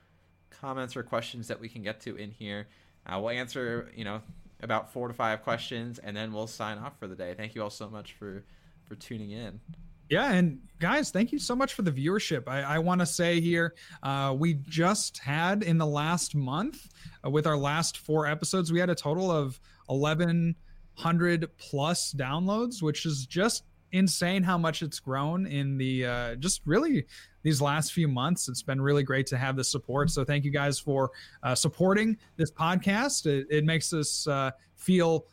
[0.51, 2.67] comments or questions that we can get to in here.
[3.07, 4.21] Uh, we'll answer, you know,
[4.61, 7.35] about four to five questions, and then we'll sign off for the day.
[7.35, 8.45] Thank you all so much for
[8.89, 9.61] for tuning in.
[10.09, 12.49] Yeah, and guys, thank you so much for the viewership.
[12.49, 16.89] I, I want to say here, uh, we just had in the last month
[17.25, 20.57] uh, with our last four episodes, we had a total of eleven
[20.95, 23.63] hundred plus downloads, which is just
[23.93, 27.07] insane how much it's grown in the uh, just really
[27.43, 28.49] these last few months.
[28.49, 30.11] It's been really great to have the support.
[30.11, 31.11] So thank you guys for
[31.43, 33.27] uh, supporting this podcast.
[33.27, 35.27] It, it makes us uh, feel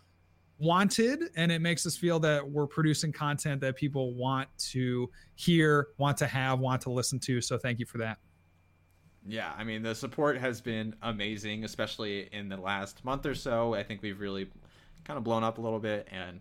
[0.60, 5.90] wanted and it makes us feel that we're producing content that people want to hear,
[5.98, 7.42] want to have, want to listen to.
[7.42, 8.18] So thank you for that.
[9.28, 13.74] Yeah, I mean, the support has been amazing, especially in the last month or so.
[13.74, 14.50] I think we've really
[15.04, 16.40] kind of blown up a little bit and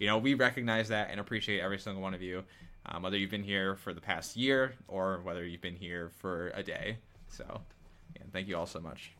[0.00, 2.42] you know, we recognize that and appreciate every single one of you,
[2.86, 6.48] um, whether you've been here for the past year or whether you've been here for
[6.54, 6.96] a day.
[7.28, 7.44] So,
[8.16, 9.12] yeah, thank you all so much.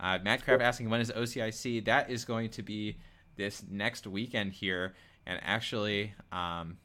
[0.00, 1.84] Uh, Matt Crab asking when is OCIC?
[1.84, 2.96] That is going to be
[3.36, 4.94] this next weekend here.
[5.26, 6.78] And actually, um,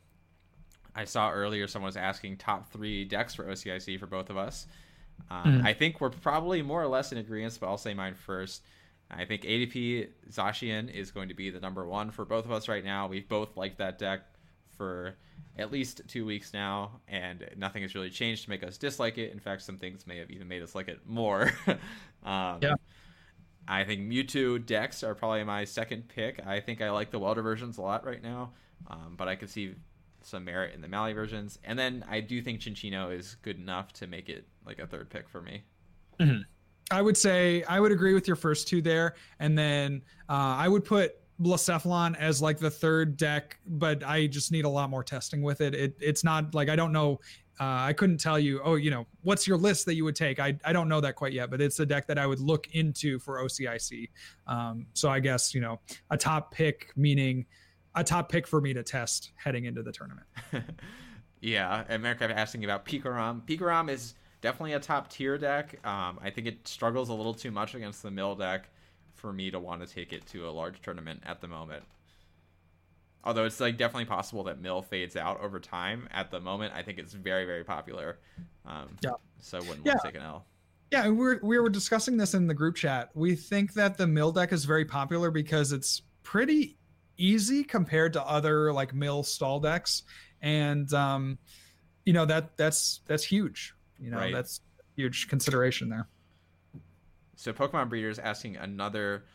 [0.93, 4.67] I saw earlier someone was asking top three decks for OCIC for both of us.
[5.31, 5.65] Um, mm.
[5.65, 8.63] I think we're probably more or less in agreement, but I'll say mine first.
[9.09, 12.67] I think ADP Zacian is going to be the number one for both of us
[12.67, 13.07] right now.
[13.07, 14.21] We've both liked that deck
[14.77, 15.15] for
[15.57, 19.31] at least two weeks now, and nothing has really changed to make us dislike it.
[19.31, 21.51] In fact, some things may have even made us like it more.
[22.23, 22.75] um, yeah.
[23.67, 26.45] I think Mewtwo decks are probably my second pick.
[26.45, 28.51] I think I like the Welder versions a lot right now,
[28.87, 29.75] um, but I could see
[30.21, 31.57] some merit in the Malie versions.
[31.63, 35.09] And then I do think Cinccino is good enough to make it like a third
[35.09, 35.63] pick for me.
[36.19, 36.41] Mm-hmm.
[36.91, 40.67] I would say I would agree with your first two there, and then uh, I
[40.67, 45.03] would put Blacephalon as like the third deck, but I just need a lot more
[45.03, 45.73] testing with it.
[45.73, 47.19] It it's not like I don't know.
[47.57, 50.41] Uh, I couldn't tell you, oh, you know, what's your list that you would take?
[50.41, 52.67] I, I don't know that quite yet, but it's a deck that I would look
[52.75, 54.09] into for OCIC.
[54.45, 55.79] Um, so I guess, you know,
[56.11, 57.45] a top pick, meaning
[57.95, 60.27] a top pick for me to test heading into the tournament.
[61.41, 61.85] yeah.
[61.87, 63.47] America I'm asking about Pikarom.
[63.47, 64.15] Pikarom is
[64.45, 65.83] definitely a top tier deck.
[65.83, 68.69] Um, I think it struggles a little too much against the mill deck
[69.15, 71.83] for me to want to take it to a large tournament at the moment.
[73.23, 76.07] Although it's like definitely possible that mill fades out over time.
[76.11, 78.19] At the moment, I think it's very very popular.
[78.67, 79.11] Um, yeah.
[79.41, 79.93] So I wouldn't yeah.
[79.93, 80.45] want to take an L.
[80.91, 83.09] Yeah, we were we were discussing this in the group chat.
[83.15, 86.77] We think that the mill deck is very popular because it's pretty
[87.17, 90.03] easy compared to other like mill stall decks,
[90.39, 91.39] and um,
[92.05, 94.33] you know that that's that's huge you know, right.
[94.33, 94.61] that's
[94.95, 96.07] huge consideration there.
[97.35, 99.25] So Pokemon Breeder is asking another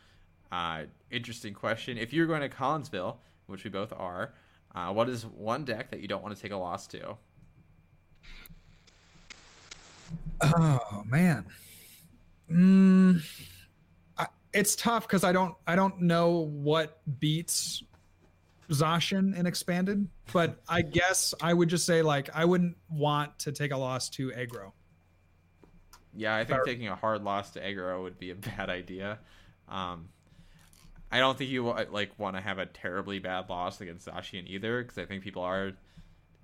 [0.50, 1.98] uh, interesting question.
[1.98, 4.34] If you're going to Collinsville, which we both are,
[4.74, 7.16] uh, what is one deck that you don't want to take a loss to?
[10.42, 11.44] Oh man,
[12.50, 13.22] mm,
[14.16, 17.82] I, it's tough because I don't I don't know what beats
[18.70, 23.52] Zacian and expanded, but I guess I would just say like I wouldn't want to
[23.52, 24.72] take a loss to Aggro.
[26.14, 29.18] Yeah, I think taking a hard loss to Aggro would be a bad idea.
[29.68, 30.08] Um,
[31.12, 34.82] I don't think you like want to have a terribly bad loss against Zacian either,
[34.82, 35.72] because I think people are,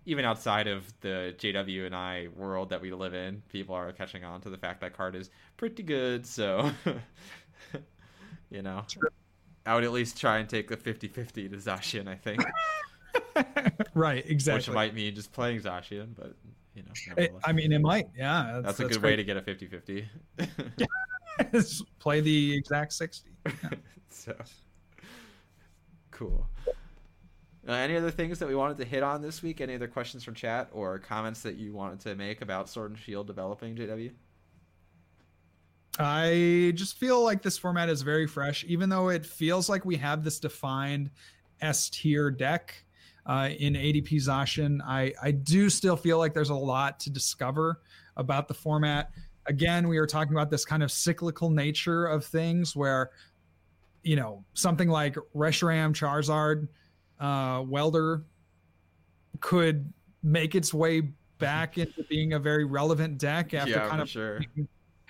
[0.05, 4.25] even outside of the JW and I world that we live in, people are catching
[4.25, 6.27] on to the fact that card is pretty good.
[6.27, 6.71] So,
[8.51, 8.85] you know.
[8.89, 9.11] Sure.
[9.67, 12.43] I would at least try and take the 50-50 to Zacian, I think.
[13.95, 14.71] right, exactly.
[14.71, 16.35] Which might mean just playing Zacian, but
[16.75, 16.93] you know.
[17.17, 18.09] It, I mean, it might.
[18.17, 19.11] Yeah, that's, that's a that's good great.
[19.13, 20.07] way to get a 50-50.
[21.99, 23.31] Play the exact sixty.
[23.47, 23.53] Yeah.
[24.11, 24.35] so
[26.11, 26.49] cool.
[27.69, 29.61] Uh, any other things that we wanted to hit on this week?
[29.61, 32.99] Any other questions from chat or comments that you wanted to make about Sword and
[32.99, 34.13] Shield developing, JW?
[35.99, 39.97] I just feel like this format is very fresh, even though it feels like we
[39.97, 41.11] have this defined
[41.61, 42.75] S tier deck
[43.25, 44.81] uh, in ADP Zacian.
[44.85, 47.81] I, I do still feel like there's a lot to discover
[48.17, 49.11] about the format.
[49.47, 53.11] Again, we were talking about this kind of cyclical nature of things where,
[54.03, 56.69] you know, something like Reshiram Charizard
[57.21, 58.25] uh, Welder
[59.41, 59.93] could
[60.23, 61.03] make its way
[61.39, 64.41] back into being a very relevant deck after yeah, kind of sure.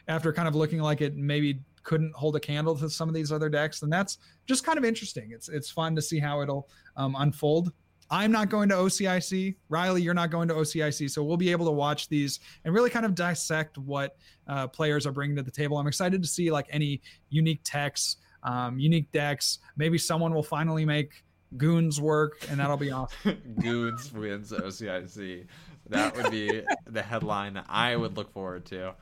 [0.08, 3.30] After kind of looking like it maybe couldn't hold a candle to some of these
[3.32, 5.30] other decks, then that's just kind of interesting.
[5.30, 7.72] It's it's fun to see how it'll um, unfold.
[8.10, 9.56] I'm not going to OCIC.
[9.68, 11.10] Riley, you're not going to OCIC.
[11.10, 15.06] So we'll be able to watch these and really kind of dissect what uh, players
[15.06, 15.76] are bringing to the table.
[15.76, 17.00] I'm excited to see like any
[17.30, 19.58] unique techs, um, unique decks.
[19.76, 21.24] Maybe someone will finally make
[21.56, 23.40] Goons work, and that'll be awesome.
[23.60, 25.46] Goons wins OCIC.
[25.88, 28.94] That would be the headline I would look forward to.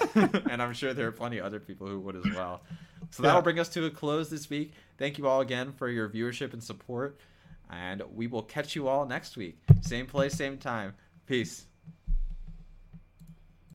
[0.50, 2.62] and I'm sure there are plenty of other people who would as well.
[3.10, 4.72] So that'll bring us to a close this week.
[4.98, 7.20] Thank you all again for your viewership and support.
[7.70, 9.58] And we will catch you all next week.
[9.80, 10.94] Same place, same time.
[11.26, 11.66] Peace.